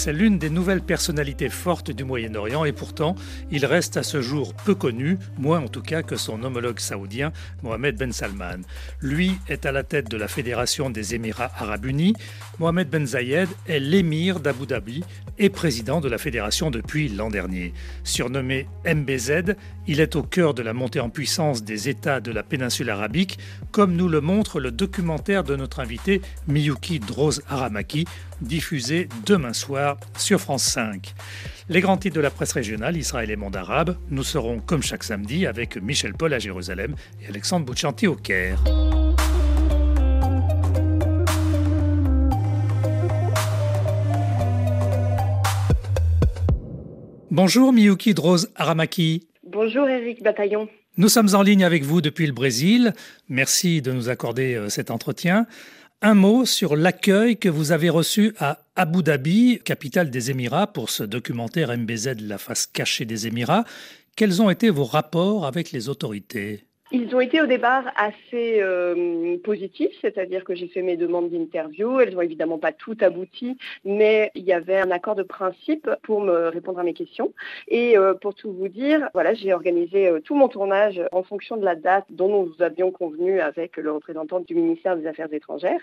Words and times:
C'est 0.00 0.12
l'une 0.12 0.38
des 0.38 0.48
nouvelles 0.48 0.80
personnalités 0.80 1.48
fortes 1.48 1.90
du 1.90 2.04
Moyen-Orient 2.04 2.64
et 2.64 2.70
pourtant, 2.70 3.16
il 3.50 3.66
reste 3.66 3.96
à 3.96 4.04
ce 4.04 4.22
jour 4.22 4.54
peu 4.54 4.76
connu, 4.76 5.18
moins 5.38 5.58
en 5.58 5.66
tout 5.66 5.82
cas 5.82 6.04
que 6.04 6.14
son 6.14 6.44
homologue 6.44 6.78
saoudien, 6.78 7.32
Mohamed 7.64 7.96
Ben 7.96 8.12
Salman. 8.12 8.60
Lui 9.02 9.32
est 9.48 9.66
à 9.66 9.72
la 9.72 9.82
tête 9.82 10.08
de 10.08 10.16
la 10.16 10.28
Fédération 10.28 10.88
des 10.88 11.16
Émirats 11.16 11.50
arabes 11.58 11.86
unis. 11.86 12.14
Mohamed 12.60 12.88
Ben 12.88 13.08
Zayed 13.08 13.48
est 13.66 13.80
l'émir 13.80 14.38
d'Abu 14.38 14.66
Dhabi 14.66 15.02
et 15.36 15.50
président 15.50 16.00
de 16.00 16.08
la 16.08 16.18
fédération 16.18 16.70
depuis 16.70 17.08
l'an 17.08 17.28
dernier. 17.28 17.74
Surnommé 18.04 18.68
MBZ, 18.86 19.56
il 19.88 20.00
est 20.00 20.14
au 20.14 20.22
cœur 20.22 20.54
de 20.54 20.62
la 20.62 20.74
montée 20.74 21.00
en 21.00 21.10
puissance 21.10 21.64
des 21.64 21.88
États 21.88 22.20
de 22.20 22.30
la 22.30 22.44
péninsule 22.44 22.90
arabique, 22.90 23.40
comme 23.72 23.96
nous 23.96 24.08
le 24.08 24.20
montre 24.20 24.60
le 24.60 24.70
documentaire 24.70 25.42
de 25.42 25.56
notre 25.56 25.80
invité 25.80 26.20
Miyuki 26.46 27.00
Droz 27.00 27.42
Aramaki, 27.48 28.04
diffusé 28.40 29.08
demain 29.26 29.52
soir 29.52 29.87
sur 30.16 30.40
France 30.40 30.64
5. 30.64 31.14
Les 31.68 31.80
grands 31.80 31.96
titres 31.96 32.16
de 32.16 32.20
la 32.20 32.30
presse 32.30 32.52
régionale, 32.52 32.96
Israël 32.96 33.30
et 33.30 33.36
monde 33.36 33.56
arabe, 33.56 33.96
nous 34.10 34.22
serons 34.22 34.60
comme 34.60 34.82
chaque 34.82 35.04
samedi 35.04 35.46
avec 35.46 35.76
Michel 35.76 36.14
Paul 36.14 36.32
à 36.34 36.38
Jérusalem 36.38 36.94
et 37.22 37.28
Alexandre 37.28 37.66
Bouchanti 37.66 38.06
au 38.06 38.16
Caire. 38.16 38.62
Bonjour 47.30 47.72
Miyuki 47.72 48.14
Droz 48.14 48.50
Aramaki. 48.56 49.28
Bonjour 49.44 49.88
Eric 49.88 50.22
Bataillon. 50.22 50.68
Nous 50.96 51.08
sommes 51.08 51.34
en 51.34 51.42
ligne 51.42 51.64
avec 51.64 51.84
vous 51.84 52.00
depuis 52.00 52.26
le 52.26 52.32
Brésil. 52.32 52.92
Merci 53.28 53.80
de 53.82 53.92
nous 53.92 54.08
accorder 54.08 54.56
euh, 54.56 54.68
cet 54.68 54.90
entretien. 54.90 55.46
Un 56.00 56.14
mot 56.14 56.44
sur 56.44 56.76
l'accueil 56.76 57.38
que 57.38 57.48
vous 57.48 57.72
avez 57.72 57.88
reçu 57.88 58.32
à 58.38 58.60
Abu 58.76 59.02
Dhabi, 59.02 59.58
capitale 59.64 60.10
des 60.10 60.30
Émirats, 60.30 60.72
pour 60.72 60.90
ce 60.90 61.02
documentaire 61.02 61.76
MBZ, 61.76 62.20
la 62.20 62.38
face 62.38 62.68
cachée 62.68 63.04
des 63.04 63.26
Émirats. 63.26 63.64
Quels 64.14 64.40
ont 64.40 64.48
été 64.48 64.70
vos 64.70 64.84
rapports 64.84 65.44
avec 65.44 65.72
les 65.72 65.88
autorités? 65.88 66.67
Ils 66.90 67.14
ont 67.14 67.20
été 67.20 67.42
au 67.42 67.46
départ 67.46 67.84
assez 67.96 68.60
euh, 68.62 69.36
positifs, 69.44 69.92
c'est-à-dire 70.00 70.42
que 70.42 70.54
j'ai 70.54 70.68
fait 70.68 70.80
mes 70.80 70.96
demandes 70.96 71.28
d'interview. 71.28 72.00
Elles 72.00 72.14
n'ont 72.14 72.22
évidemment 72.22 72.58
pas 72.58 72.72
toutes 72.72 73.02
abouti, 73.02 73.58
mais 73.84 74.30
il 74.34 74.44
y 74.44 74.54
avait 74.54 74.78
un 74.78 74.90
accord 74.90 75.14
de 75.14 75.22
principe 75.22 75.90
pour 76.02 76.22
me 76.22 76.48
répondre 76.48 76.78
à 76.78 76.82
mes 76.82 76.94
questions. 76.94 77.34
Et 77.68 77.98
euh, 77.98 78.14
pour 78.14 78.34
tout 78.34 78.52
vous 78.52 78.68
dire, 78.68 79.10
voilà, 79.12 79.34
j'ai 79.34 79.52
organisé 79.52 80.08
euh, 80.08 80.20
tout 80.20 80.34
mon 80.34 80.48
tournage 80.48 81.02
en 81.12 81.22
fonction 81.22 81.58
de 81.58 81.64
la 81.64 81.74
date 81.74 82.06
dont 82.08 82.28
nous 82.28 82.62
avions 82.62 82.90
convenu 82.90 83.40
avec 83.40 83.76
le 83.76 83.92
représentant 83.92 84.40
du 84.40 84.54
ministère 84.54 84.96
des 84.96 85.06
Affaires 85.06 85.32
étrangères. 85.32 85.80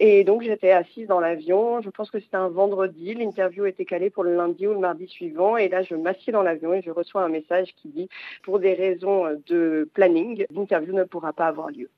Et 0.00 0.22
donc 0.22 0.42
j'étais 0.42 0.72
assise 0.72 1.06
dans 1.06 1.20
l'avion. 1.20 1.80
Je 1.80 1.88
pense 1.88 2.10
que 2.10 2.20
c'était 2.20 2.36
un 2.36 2.48
vendredi. 2.48 3.14
L'interview 3.14 3.64
était 3.64 3.86
calée 3.86 4.10
pour 4.10 4.22
le 4.22 4.36
lundi 4.36 4.66
ou 4.66 4.74
le 4.74 4.80
mardi 4.80 5.08
suivant. 5.08 5.56
Et 5.56 5.70
là, 5.70 5.82
je 5.82 5.94
m'assieds 5.94 6.32
dans 6.32 6.42
l'avion 6.42 6.74
et 6.74 6.82
je 6.82 6.90
reçois 6.90 7.22
un 7.22 7.30
message 7.30 7.68
qui 7.80 7.88
dit, 7.88 8.08
pour 8.42 8.58
des 8.58 8.74
raisons 8.74 9.24
de 9.46 9.88
planning, 9.94 10.41
l'interview 10.50 10.92
ne 10.92 11.04
pourra 11.04 11.32
pas 11.32 11.46
avoir 11.46 11.70
lieu. 11.70 11.88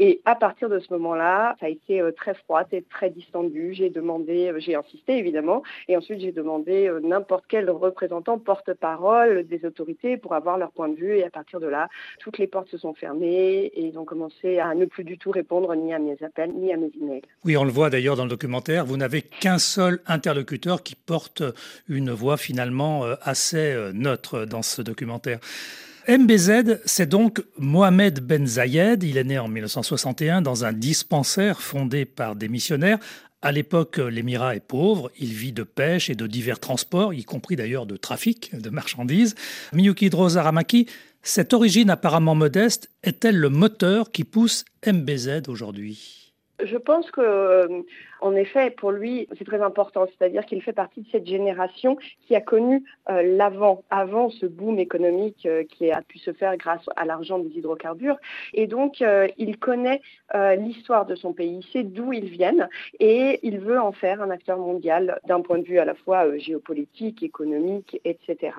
Et 0.00 0.20
à 0.24 0.36
partir 0.36 0.68
de 0.68 0.78
ce 0.78 0.92
moment-là, 0.92 1.56
ça 1.58 1.66
a 1.66 1.68
été 1.68 2.00
euh, 2.00 2.12
très 2.12 2.34
froid 2.34 2.62
et 2.70 2.82
très 2.82 3.10
distendu. 3.10 3.74
J'ai 3.74 3.90
demandé, 3.90 4.52
euh, 4.52 4.60
j'ai 4.60 4.76
insisté 4.76 5.18
évidemment, 5.18 5.64
et 5.88 5.96
ensuite 5.96 6.20
j'ai 6.20 6.30
demandé 6.30 6.86
euh, 6.86 7.00
n'importe 7.00 7.44
quel 7.48 7.68
représentant 7.68 8.38
porte-parole 8.38 9.44
des 9.48 9.64
autorités 9.64 10.16
pour 10.16 10.34
avoir 10.34 10.56
leur 10.56 10.70
point 10.70 10.88
de 10.88 10.94
vue. 10.94 11.16
Et 11.16 11.24
à 11.24 11.30
partir 11.30 11.58
de 11.58 11.66
là, 11.66 11.88
toutes 12.20 12.38
les 12.38 12.46
portes 12.46 12.68
se 12.68 12.78
sont 12.78 12.94
fermées 12.94 13.72
et 13.74 13.86
ils 13.86 13.98
ont 13.98 14.04
commencé 14.04 14.60
à 14.60 14.72
ne 14.76 14.84
plus 14.84 15.02
du 15.02 15.18
tout 15.18 15.32
répondre 15.32 15.74
ni 15.74 15.92
à 15.92 15.98
mes 15.98 16.16
appels 16.22 16.52
ni 16.52 16.72
à 16.72 16.76
mes 16.76 16.92
emails. 17.00 17.22
Oui, 17.44 17.56
on 17.56 17.64
le 17.64 17.72
voit 17.72 17.90
d'ailleurs 17.90 18.14
dans 18.14 18.24
le 18.24 18.30
documentaire. 18.30 18.86
Vous 18.86 18.96
n'avez 18.96 19.22
qu'un 19.22 19.58
seul 19.58 19.98
interlocuteur 20.06 20.84
qui 20.84 20.94
porte 20.94 21.42
une 21.88 22.12
voix 22.12 22.36
finalement 22.36 23.02
assez 23.22 23.76
neutre 23.92 24.44
dans 24.44 24.62
ce 24.62 24.80
documentaire. 24.80 25.40
MBZ, 26.08 26.80
c'est 26.86 27.06
donc 27.06 27.42
Mohamed 27.58 28.20
Ben 28.20 28.46
Zayed. 28.46 29.02
Il 29.02 29.18
est 29.18 29.24
né 29.24 29.38
en 29.38 29.46
1961 29.46 30.40
dans 30.40 30.64
un 30.64 30.72
dispensaire 30.72 31.60
fondé 31.60 32.06
par 32.06 32.34
des 32.34 32.48
missionnaires. 32.48 32.98
À 33.42 33.52
l'époque, 33.52 33.98
l'émirat 33.98 34.56
est 34.56 34.66
pauvre, 34.66 35.10
il 35.18 35.34
vit 35.34 35.52
de 35.52 35.64
pêche 35.64 36.08
et 36.08 36.14
de 36.14 36.26
divers 36.26 36.60
transports, 36.60 37.12
y 37.12 37.24
compris 37.24 37.56
d'ailleurs 37.56 37.84
de 37.84 37.98
trafic 37.98 38.58
de 38.58 38.70
marchandises. 38.70 39.34
Miyuki 39.74 40.08
Drozaramaki, 40.08 40.86
cette 41.22 41.52
origine 41.52 41.90
apparemment 41.90 42.34
modeste 42.34 42.90
est-elle 43.02 43.36
le 43.36 43.50
moteur 43.50 44.10
qui 44.10 44.24
pousse 44.24 44.64
MBZ 44.86 45.42
aujourd'hui? 45.48 46.32
Je 46.64 46.78
pense 46.78 47.10
que 47.10 47.68
en 48.20 48.34
effet, 48.34 48.70
pour 48.70 48.90
lui, 48.90 49.28
c'est 49.36 49.44
très 49.44 49.62
important, 49.62 50.06
c'est-à-dire 50.06 50.44
qu'il 50.44 50.62
fait 50.62 50.72
partie 50.72 51.02
de 51.02 51.08
cette 51.10 51.26
génération 51.26 51.96
qui 52.26 52.34
a 52.34 52.40
connu 52.40 52.84
euh, 53.10 53.22
l'avant, 53.22 53.84
avant 53.90 54.30
ce 54.30 54.46
boom 54.46 54.78
économique 54.78 55.46
euh, 55.46 55.64
qui 55.64 55.90
a 55.90 56.02
pu 56.02 56.18
se 56.18 56.32
faire 56.32 56.56
grâce 56.56 56.84
à 56.96 57.04
l'argent 57.04 57.38
des 57.38 57.50
hydrocarbures. 57.58 58.16
Et 58.54 58.66
donc, 58.66 59.02
euh, 59.02 59.28
il 59.36 59.58
connaît 59.58 60.00
l'histoire 60.58 61.06
de 61.06 61.14
son 61.14 61.32
pays, 61.32 61.60
il 61.60 61.72
sait 61.72 61.82
d'où 61.82 62.12
ils 62.12 62.28
viennent 62.28 62.68
et 63.00 63.40
il 63.42 63.60
veut 63.60 63.80
en 63.80 63.92
faire 63.92 64.20
un 64.20 64.30
acteur 64.30 64.58
mondial 64.58 65.18
d'un 65.26 65.40
point 65.40 65.58
de 65.58 65.64
vue 65.64 65.78
à 65.78 65.84
la 65.86 65.94
fois 65.94 66.36
géopolitique, 66.36 67.22
économique, 67.22 67.98
etc. 68.04 68.52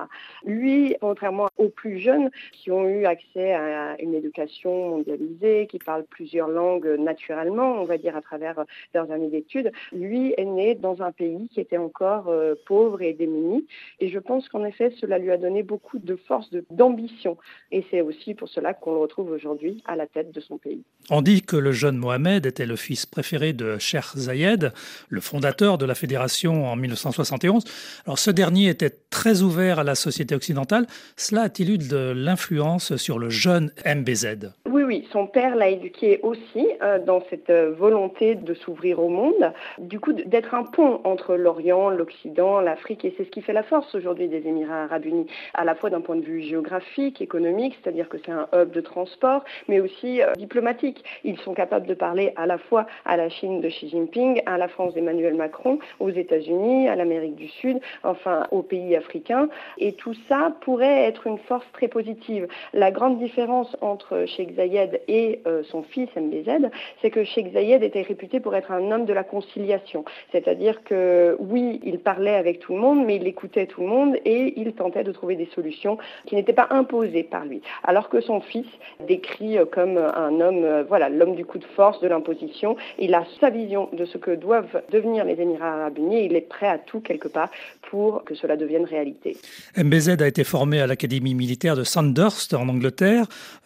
Lui, 0.46 0.96
contrairement 1.00 1.48
aux 1.58 1.70
plus 1.70 2.00
jeunes 2.00 2.32
qui 2.54 2.72
ont 2.72 2.88
eu 2.88 3.06
accès 3.06 3.54
à 3.54 4.02
une 4.02 4.16
éducation 4.16 4.90
mondialisée, 4.90 5.68
qui 5.68 5.78
parlent 5.78 6.06
plusieurs 6.06 6.48
langues 6.48 6.88
naturellement, 6.88 7.74
on 7.74 7.86
va 7.86 7.98
dire 7.98 8.18
à 8.18 8.22
travers 8.22 8.66
leurs 8.94 9.12
années 9.12 9.30
d'études, 9.30 9.49
lui 9.92 10.34
est 10.38 10.46
né 10.46 10.76
dans 10.76 11.02
un 11.02 11.12
pays 11.12 11.50
qui 11.50 11.60
était 11.60 11.78
encore 11.78 12.28
euh, 12.28 12.56
pauvre 12.66 13.02
et 13.02 13.14
démuni. 13.14 13.66
Et 14.00 14.10
je 14.10 14.20
pense 14.20 14.48
qu'en 14.50 14.64
effet, 14.66 14.94
cela 15.00 15.18
lui 15.18 15.32
a 15.32 15.38
donné 15.38 15.64
beaucoup 15.64 16.00
de 16.00 16.16
force, 16.16 16.50
d'ambition. 16.72 17.38
Et 17.72 17.84
c'est 17.90 18.02
aussi 18.02 18.34
pour 18.34 18.50
cela 18.50 18.74
qu'on 18.74 18.94
le 18.94 19.00
retrouve 19.00 19.32
aujourd'hui 19.32 19.84
à 19.86 19.96
la 19.96 20.08
tête 20.08 20.32
de 20.32 20.40
son 20.40 20.58
pays. 20.58 20.84
On 21.10 21.22
dit 21.22 21.42
que 21.42 21.56
le 21.56 21.72
jeune 21.72 21.98
Mohamed 21.98 22.46
était 22.46 22.66
le 22.66 22.76
fils 22.76 23.06
préféré 23.06 23.54
de 23.54 23.78
Sheikh 23.78 24.16
Zayed, 24.16 24.72
le 25.10 25.22
fondateur 25.22 25.78
de 25.78 25.86
la 25.86 25.96
fédération 25.96 26.66
en 26.66 26.76
1971. 26.76 27.64
Alors 28.06 28.20
ce 28.20 28.32
dernier 28.32 28.70
était 28.70 28.96
très 29.10 29.42
ouvert 29.42 29.80
à 29.80 29.84
la 29.84 29.96
société 29.96 30.36
occidentale. 30.36 30.86
Cela 31.18 31.44
a-t-il 31.44 31.72
eu 31.72 31.78
de 31.78 32.14
l'influence 32.16 32.96
sur 32.98 33.20
le 33.20 33.30
jeune 33.30 33.72
MBZ 33.86 34.50
Oui, 34.72 34.84
oui. 34.84 35.08
Son 35.12 35.26
père 35.26 35.56
l'a 35.56 35.70
éduqué 35.70 36.20
aussi 36.22 36.68
euh, 36.84 37.00
dans 37.00 37.22
cette 37.32 37.50
euh, 37.50 37.72
volonté 37.72 38.36
de 38.36 38.54
s'ouvrir 38.54 39.00
au 39.00 39.10
monde 39.10 39.52
du 39.80 40.00
coup 40.00 40.14
d'être 40.14 40.54
un 40.54 40.64
pont 40.64 41.02
entre 41.06 41.36
l'Orient, 41.36 41.90
l'Occident, 41.90 42.60
l'Afrique, 42.62 43.04
et 43.04 43.16
c'est 43.18 43.24
ce 43.24 43.30
qui 43.30 43.42
fait 43.42 43.54
la 43.54 43.64
force 43.64 43.96
aujourd'hui 43.96 44.28
des 44.28 44.46
Émirats 44.48 44.84
arabes 44.84 45.06
unis, 45.06 45.26
à 45.56 45.64
la 45.64 45.74
fois 45.74 45.90
d'un 45.90 46.02
point 46.02 46.18
de 46.18 46.22
vue 46.22 46.42
géographique, 46.42 47.20
économique, 47.20 47.80
c'est-à-dire 47.82 48.10
que 48.10 48.18
c'est 48.24 48.32
un 48.32 48.48
hub 48.54 48.70
de 48.72 48.82
transport, 48.82 49.44
mais 49.68 49.80
aussi 49.80 50.22
euh, 50.22 50.34
diplomatique. 50.34 51.04
Ils 51.24 51.40
sont 51.40 51.56
capables 51.56 51.88
de 51.88 51.96
parler 51.96 52.34
à 52.36 52.46
la 52.46 52.60
fois 52.60 52.86
à 53.06 53.18
la 53.18 53.30
Chine 53.30 53.62
de 53.62 53.70
Xi 53.70 53.90
Jinping, 53.90 54.44
à 54.46 54.60
la 54.60 54.68
France 54.68 54.94
d'Emmanuel 54.94 55.34
Macron, 55.34 55.80
aux 56.00 56.12
États-Unis, 56.12 56.88
à 56.88 56.96
l'Amérique 56.96 57.36
du 57.36 57.48
Sud, 57.48 57.80
enfin 58.04 58.46
aux 58.52 58.62
pays 58.62 58.96
africains, 58.96 59.50
et 59.80 59.94
tout 59.94 60.14
ça 60.28 60.54
pourrait 60.62 61.06
être 61.06 61.26
une 61.26 61.40
force 61.40 61.66
très 61.74 61.88
positive. 61.88 62.48
La 62.74 62.92
grande 62.92 63.18
différence 63.18 63.76
entre 63.82 64.26
Sheikh 64.28 64.59
Zayed 64.60 65.02
et 65.08 65.40
euh, 65.48 65.64
son 65.72 65.84
fils 65.84 66.10
MBZ, 66.16 66.70
c'est 67.02 67.10
que 67.10 67.24
Sheikh 67.24 67.54
Zayed 67.54 67.82
était 67.84 68.02
réputé 68.02 68.40
pour 68.40 68.56
être 68.56 68.72
un 68.72 68.92
homme 68.92 69.06
de 69.06 69.14
la 69.14 69.24
conciliation. 69.24 70.04
C'est-à-dire 70.32 70.84
que 70.84 71.38
oui, 71.40 71.80
il 71.84 72.00
parlait 72.00 72.36
avec 72.36 72.60
tout 72.60 72.74
le 72.74 72.80
monde, 72.80 73.06
mais 73.06 73.16
il 73.16 73.28
écoutait 73.28 73.68
tout 73.68 73.82
le 73.82 73.88
monde 73.88 74.18
et 74.26 74.54
il 74.58 74.74
tentait 74.74 75.04
de 75.04 75.12
trouver 75.12 75.36
des 75.36 75.50
solutions 75.56 75.98
qui 76.26 76.36
n'étaient 76.36 76.54
pas 76.54 76.68
imposées 76.72 77.24
par 77.24 77.46
lui. 77.46 77.62
Alors 77.84 78.10
que 78.10 78.20
son 78.22 78.42
fils 78.42 78.68
décrit 79.08 79.58
comme 79.72 79.98
un 79.98 80.42
homme, 80.42 80.64
euh, 80.64 80.84
voilà, 80.88 81.10
l'homme 81.10 81.36
du 81.36 81.46
coup 81.46 81.58
de 81.58 81.66
force, 81.76 82.02
de 82.02 82.08
l'imposition. 82.08 82.76
Il 82.98 83.14
a 83.14 83.24
sa 83.40 83.50
vision 83.50 83.90
de 83.94 84.06
ce 84.06 84.18
que 84.18 84.32
doivent 84.32 84.82
devenir 84.92 85.24
les 85.24 85.40
Émirats 85.40 85.74
arabes 85.74 85.98
unis 85.98 86.18
et 86.18 86.26
il 86.26 86.36
est 86.36 86.42
prêt 86.42 86.68
à 86.68 86.78
tout 86.78 87.00
quelque 87.00 87.28
part 87.28 87.50
pour 87.90 88.24
que 88.24 88.36
cela 88.36 88.58
devienne 88.58 88.86
réalité. 88.86 89.38
MBZ 89.78 90.22
a 90.22 90.28
été 90.28 90.44
formé 90.44 90.82
à 90.82 90.88
l'Académie 90.88 91.34
militaire 91.34 91.76
de 91.76 91.84
Sandhurst 91.84 92.54
en 92.54 92.68
Angleterre. 92.68 93.26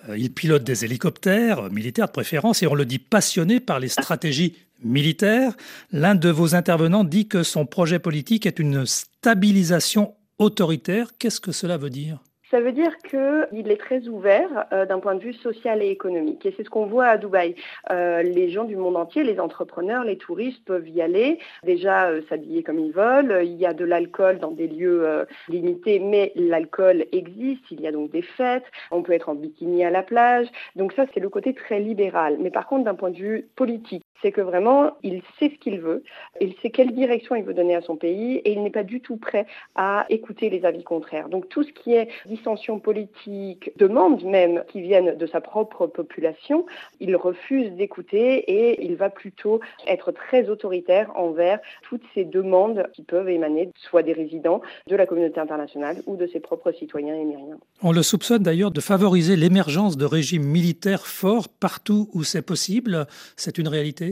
Euh, 0.10 0.18
il 0.18 0.32
pilote 0.32 0.64
des 0.64 0.83
hélicoptères, 0.84 1.70
militaires 1.72 2.08
de 2.08 2.12
préférence, 2.12 2.64
et 2.64 2.68
on 2.68 2.76
le 2.76 2.86
dit 2.86 3.00
passionné 3.00 3.60
par 3.60 3.80
les 3.80 3.90
stratégies 3.90 4.56
militaire. 4.84 5.54
L'un 5.92 6.16
de 6.16 6.30
vos 6.30 6.56
intervenants 6.56 7.04
dit 7.04 7.28
que 7.28 7.44
son 7.44 7.66
projet 7.66 8.00
politique 8.00 8.46
est 8.46 8.60
une 8.60 8.86
stabilisation 8.86 10.14
autoritaire. 10.38 11.12
Qu'est-ce 11.18 11.40
que 11.40 11.52
cela 11.52 11.78
veut 11.78 11.90
dire? 11.90 12.20
Ça 12.54 12.62
veut 12.62 12.72
dire 12.72 12.96
qu'il 13.00 13.72
est 13.72 13.80
très 13.80 14.08
ouvert 14.08 14.68
euh, 14.74 14.86
d'un 14.86 15.00
point 15.00 15.16
de 15.16 15.24
vue 15.24 15.34
social 15.34 15.82
et 15.82 15.88
économique. 15.88 16.46
Et 16.46 16.54
c'est 16.56 16.64
ce 16.64 16.70
qu'on 16.70 16.86
voit 16.86 17.08
à 17.08 17.18
Dubaï. 17.18 17.56
Euh, 17.90 18.22
les 18.22 18.52
gens 18.52 18.66
du 18.66 18.76
monde 18.76 18.96
entier, 18.96 19.24
les 19.24 19.40
entrepreneurs, 19.40 20.04
les 20.04 20.18
touristes 20.18 20.64
peuvent 20.64 20.88
y 20.88 21.02
aller, 21.02 21.40
déjà 21.64 22.10
euh, 22.10 22.22
s'habiller 22.30 22.62
comme 22.62 22.78
ils 22.78 22.92
veulent. 22.92 23.42
Il 23.44 23.56
y 23.56 23.66
a 23.66 23.74
de 23.74 23.84
l'alcool 23.84 24.38
dans 24.38 24.52
des 24.52 24.68
lieux 24.68 25.26
limités, 25.50 25.98
mais 25.98 26.32
l'alcool 26.36 27.08
existe. 27.12 27.64
Il 27.72 27.82
y 27.82 27.88
a 27.88 27.92
donc 27.92 28.12
des 28.12 28.22
fêtes. 28.22 28.66
On 28.92 29.02
peut 29.02 29.14
être 29.14 29.30
en 29.30 29.34
bikini 29.34 29.84
à 29.84 29.90
la 29.90 30.04
plage. 30.04 30.46
Donc 30.76 30.94
ça, 30.94 31.08
c'est 31.12 31.22
le 31.22 31.30
côté 31.30 31.56
très 31.56 31.80
libéral. 31.80 32.38
Mais 32.40 32.52
par 32.52 32.68
contre, 32.68 32.84
d'un 32.84 32.94
point 32.94 33.10
de 33.10 33.18
vue 33.18 33.48
politique, 33.56 34.04
c'est 34.22 34.32
que 34.32 34.42
vraiment, 34.42 34.92
il 35.04 35.22
sait 35.38 35.52
ce 35.54 35.60
qu'il 35.60 35.80
veut, 35.80 36.04
il 36.40 36.56
sait 36.62 36.70
quelle 36.70 36.94
direction 36.94 37.36
il 37.36 37.44
veut 37.44 37.54
donner 37.54 37.76
à 37.76 37.82
son 37.82 37.96
pays 37.96 38.38
et 38.38 38.54
il 38.54 38.64
n'est 38.64 38.70
pas 38.70 38.84
du 38.84 39.02
tout 39.02 39.18
prêt 39.18 39.46
à 39.76 40.06
écouter 40.10 40.50
les 40.50 40.66
avis 40.66 40.84
contraires. 40.84 41.30
Donc 41.30 41.50
tout 41.50 41.64
ce 41.64 41.72
qui 41.72 41.94
est 41.94 42.08
dissension 42.26 42.80
politique, 42.80 43.72
demande 43.78 44.24
même 44.24 44.64
qui 44.70 44.82
viennent 44.82 45.18
de 45.18 45.26
sa 45.28 45.42
propre 45.42 45.88
population, 45.88 46.66
il 47.00 47.16
refuse 47.16 47.72
d'écouter 47.72 48.44
et 48.52 48.86
il 48.86 48.96
va 48.96 49.10
plutôt 49.10 49.60
être 49.88 50.12
très 50.12 50.50
autoritaire 50.50 51.12
envers 51.16 51.60
toutes 51.90 52.04
ces 52.14 52.26
demandes 52.26 52.88
qui 52.94 53.04
peuvent 53.04 53.30
émaner 53.30 53.70
soit 53.76 54.04
des 54.04 54.14
résidents 54.14 54.62
de 54.88 54.96
la 54.96 55.06
communauté 55.06 55.40
internationale 55.40 56.02
ou 56.06 56.16
de 56.16 56.28
ses 56.28 56.40
propres 56.40 56.72
citoyens 56.72 57.16
émiriens. 57.16 57.58
On 57.82 57.92
le 57.92 58.04
soupçonne 58.04 58.44
d'ailleurs 58.44 58.72
de 58.72 58.82
favoriser 58.82 59.36
l'émergence 59.36 59.98
de 59.98 60.06
régimes 60.06 60.44
militaires 60.44 61.08
forts 61.08 61.50
partout 61.50 62.10
où 62.14 62.24
c'est 62.24 62.42
possible. 62.42 63.06
C'est 63.36 63.58
une 63.58 63.68
réalité 63.68 64.03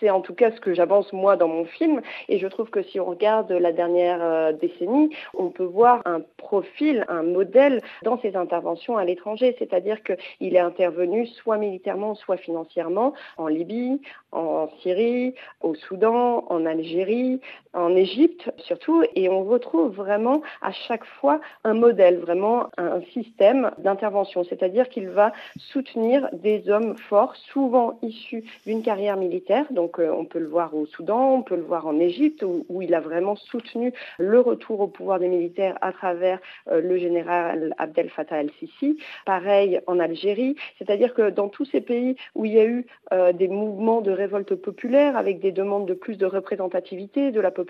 c'est 0.00 0.10
en 0.10 0.20
tout 0.20 0.34
cas 0.34 0.50
ce 0.52 0.60
que 0.60 0.74
j'avance 0.74 1.12
moi 1.12 1.36
dans 1.36 1.48
mon 1.48 1.64
film. 1.64 2.00
Et 2.28 2.38
je 2.38 2.46
trouve 2.46 2.70
que 2.70 2.82
si 2.82 3.00
on 3.00 3.06
regarde 3.06 3.50
la 3.52 3.72
dernière 3.72 4.22
euh, 4.22 4.52
décennie, 4.52 5.14
on 5.34 5.50
peut 5.50 5.64
voir 5.64 6.02
un 6.04 6.20
profil, 6.36 7.04
un 7.08 7.22
modèle 7.22 7.82
dans 8.02 8.20
ses 8.20 8.36
interventions 8.36 8.96
à 8.96 9.04
l'étranger. 9.04 9.54
C'est-à-dire 9.58 9.98
qu'il 10.02 10.56
est 10.56 10.58
intervenu 10.58 11.26
soit 11.26 11.58
militairement, 11.58 12.14
soit 12.14 12.36
financièrement 12.36 13.14
en 13.36 13.46
Libye, 13.46 14.00
en 14.32 14.68
Syrie, 14.82 15.34
au 15.60 15.74
Soudan, 15.74 16.44
en 16.48 16.66
Algérie, 16.66 17.40
en 17.78 17.94
Égypte 17.96 18.50
surtout. 18.58 19.02
Et 19.14 19.28
on 19.28 19.44
retrouve 19.44 19.94
vraiment 19.94 20.42
à 20.62 20.72
chaque 20.72 21.04
fois 21.04 21.40
un 21.64 21.74
modèle, 21.74 22.18
vraiment 22.18 22.68
un 22.76 23.00
système 23.12 23.70
d'intervention. 23.78 24.44
C'est-à-dire 24.44 24.88
qu'il 24.88 25.08
va 25.08 25.32
soutenir 25.72 26.28
des 26.32 26.68
hommes 26.68 26.96
forts, 27.08 27.34
souvent 27.52 27.98
issus 28.02 28.44
d'une 28.66 28.82
carrière 28.82 29.16
militaire 29.16 29.38
donc 29.70 29.98
euh, 29.98 30.10
on 30.10 30.24
peut 30.24 30.38
le 30.38 30.46
voir 30.46 30.74
au 30.74 30.86
Soudan, 30.86 31.34
on 31.34 31.42
peut 31.42 31.56
le 31.56 31.62
voir 31.62 31.86
en 31.86 31.98
Égypte, 31.98 32.44
où, 32.68 32.82
il 32.82 32.94
a 32.94 33.00
vraiment 33.00 33.36
soutenu 33.36 33.92
le 34.18 34.40
retour 34.40 34.80
au 34.80 34.86
pouvoir 34.88 35.18
des 35.18 35.28
militaires 35.28 35.76
à 35.80 35.92
travers 35.92 36.38
euh, 36.70 36.80
le 36.80 36.96
général 36.98 37.74
Abdel 37.78 38.08
Fattah 38.10 38.40
el-Sisi. 38.40 38.98
Pareil 39.26 39.80
en 39.86 39.98
Algérie, 39.98 40.56
c'est-à-dire 40.78 41.14
que 41.14 41.30
dans 41.30 41.48
tous 41.48 41.64
ces 41.66 41.80
pays 41.80 42.16
où 42.34 42.44
il 42.44 42.52
y 42.52 42.60
a 42.60 42.64
eu 42.64 42.86
euh, 43.12 43.32
des 43.32 43.48
mouvements 43.48 44.00
de 44.00 44.10
révolte 44.10 44.54
populaire 44.54 45.16
avec 45.16 45.40
des 45.40 45.52
demandes 45.52 45.86
de 45.86 45.94
plus 45.94 46.16
de 46.16 46.26
représentativité 46.26 47.30
de 47.30 47.40
la 47.40 47.50
population, 47.50 47.67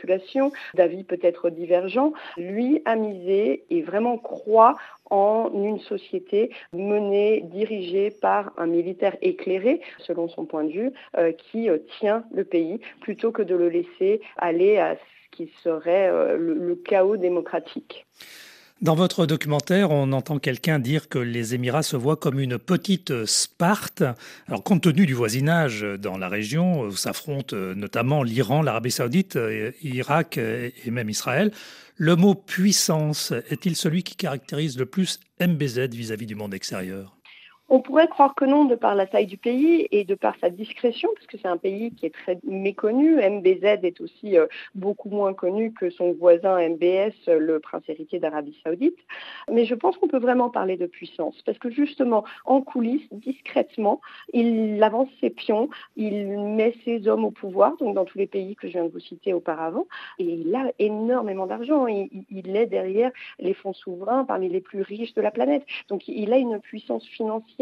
d'avis 0.75 1.05
peut-être 1.05 1.51
divergents, 1.51 2.13
lui 2.37 2.83
a 2.85 2.97
misé 2.97 3.65
et 3.71 3.83
vraiment 3.83 4.19
croit 4.19 4.77
en 5.11 5.51
une 5.55 5.81
société 5.81 6.51
menée, 6.73 7.43
dirigée 7.43 8.11
par 8.11 8.53
un 8.57 8.67
militaire 8.67 9.17
éclairé, 9.23 9.81
selon 9.99 10.29
son 10.29 10.45
point 10.45 10.65
de 10.65 10.71
vue, 10.71 10.93
euh, 11.17 11.33
qui 11.33 11.69
euh, 11.69 11.79
tient 11.99 12.25
le 12.33 12.45
pays, 12.45 12.81
plutôt 13.01 13.33
que 13.33 13.43
de 13.43 13.55
le 13.55 13.69
laisser 13.69 14.21
aller 14.37 14.79
à 14.79 14.97
ce 14.97 15.37
qui 15.37 15.51
serait 15.63 16.09
euh, 16.09 16.37
le, 16.37 16.75
chaos 16.77 17.17
démocratique. 17.17 18.07
Dans 18.81 18.95
votre 18.95 19.27
documentaire, 19.27 19.91
on 19.91 20.13
entend 20.13 20.39
quelqu'un 20.39 20.79
dire 20.79 21.09
que 21.09 21.19
les 21.19 21.53
Émirats 21.53 21.83
se 21.83 21.97
voient 21.97 22.17
comme 22.17 22.39
une 22.39 22.59
petite 22.59 23.25
Sparte. 23.25 24.05
Alors, 24.47 24.63
compte 24.63 24.83
tenu 24.83 25.05
du 25.05 25.15
voisinage 25.15 25.83
dans 25.83 26.17
la 26.17 26.29
région, 26.29 26.83
où 26.83 26.95
s'affrontent 26.95 27.57
notamment 27.57 28.23
l'Iran, 28.23 28.63
l'Arabie 28.63 28.93
saoudite, 28.93 29.37
l'Irak 29.83 30.39
et 30.39 30.91
même 30.93 31.11
Israël, 31.11 31.51
le 31.97 32.15
mot 32.15 32.37
puissance 32.37 33.33
est-il 33.51 33.75
celui 33.75 34.05
qui 34.05 34.15
caractérise 34.15 34.79
le 34.79 34.87
plus 34.87 35.19
MBZ 35.41 35.89
vis-à-vis 35.89 36.27
du 36.27 36.37
monde 36.37 36.55
extérieur? 36.55 37.18
On 37.69 37.81
pourrait 37.81 38.09
croire 38.09 38.35
que 38.35 38.45
non, 38.45 38.65
de 38.65 38.75
par 38.75 38.95
la 38.95 39.07
taille 39.07 39.27
du 39.27 39.37
pays 39.37 39.89
et 39.91 40.05
de 40.05 40.15
par 40.15 40.35
sa 40.41 40.51
discrétion, 40.51 41.11
parce 41.15 41.27
que 41.27 41.37
c'est 41.39 41.49
un 41.49 41.57
pays 41.57 41.93
qui 41.93 42.07
est 42.07 42.15
très 42.15 42.39
méconnu. 42.45 43.17
MBZ 43.17 43.81
est 43.83 44.01
aussi 44.01 44.39
euh, 44.39 44.47
beaucoup 44.75 45.11
moins 45.11 45.35
connu 45.35 45.73
que 45.73 45.91
son 45.91 46.13
voisin 46.13 46.57
MBS, 46.69 47.13
le 47.27 47.59
prince 47.61 47.83
héritier 47.89 48.19
d'Arabie 48.19 48.59
saoudite. 48.65 48.99
Mais 49.53 49.67
je 49.67 49.75
pense 49.75 49.97
qu'on 49.99 50.09
peut 50.09 50.19
vraiment 50.19 50.51
parler 50.51 50.77
de 50.77 50.87
puissance, 50.87 51.41
parce 51.45 51.59
que 51.59 51.71
justement, 51.71 52.25
en 52.45 52.63
coulisses, 52.63 53.09
discrètement, 53.13 54.01
il 54.33 54.83
avance 54.83 55.09
ses 55.21 55.31
pions, 55.31 55.69
il 55.97 56.39
met 56.39 56.75
ses 56.85 57.07
hommes 57.07 57.25
au 57.25 57.31
pouvoir, 57.31 57.77
donc 57.77 57.95
dans 57.95 58.05
tous 58.05 58.19
les 58.19 58.27
pays 58.27 58.57
que 58.57 58.67
je 58.67 58.75
viens 58.75 58.85
de 58.85 58.93
vous 58.93 59.01
citer 59.01 59.35
auparavant, 59.35 59.87
et 60.19 60.25
il 60.25 60.55
a 60.55 60.73
énormément 60.79 61.47
d'argent. 61.47 61.87
Il 61.87 62.57
est 62.57 62.67
derrière 62.67 63.11
les 63.39 63.55
fonds 63.55 63.73
souverains 63.73 64.25
parmi 64.25 64.49
les 64.49 64.61
plus 64.61 64.83
riches 64.83 65.15
de 65.15 65.21
la 65.21 65.31
planète. 65.31 65.65
Donc 65.89 66.09
il 66.09 66.33
a 66.33 66.39
une 66.39 66.61
puissance 66.61 67.07
financière 67.07 67.58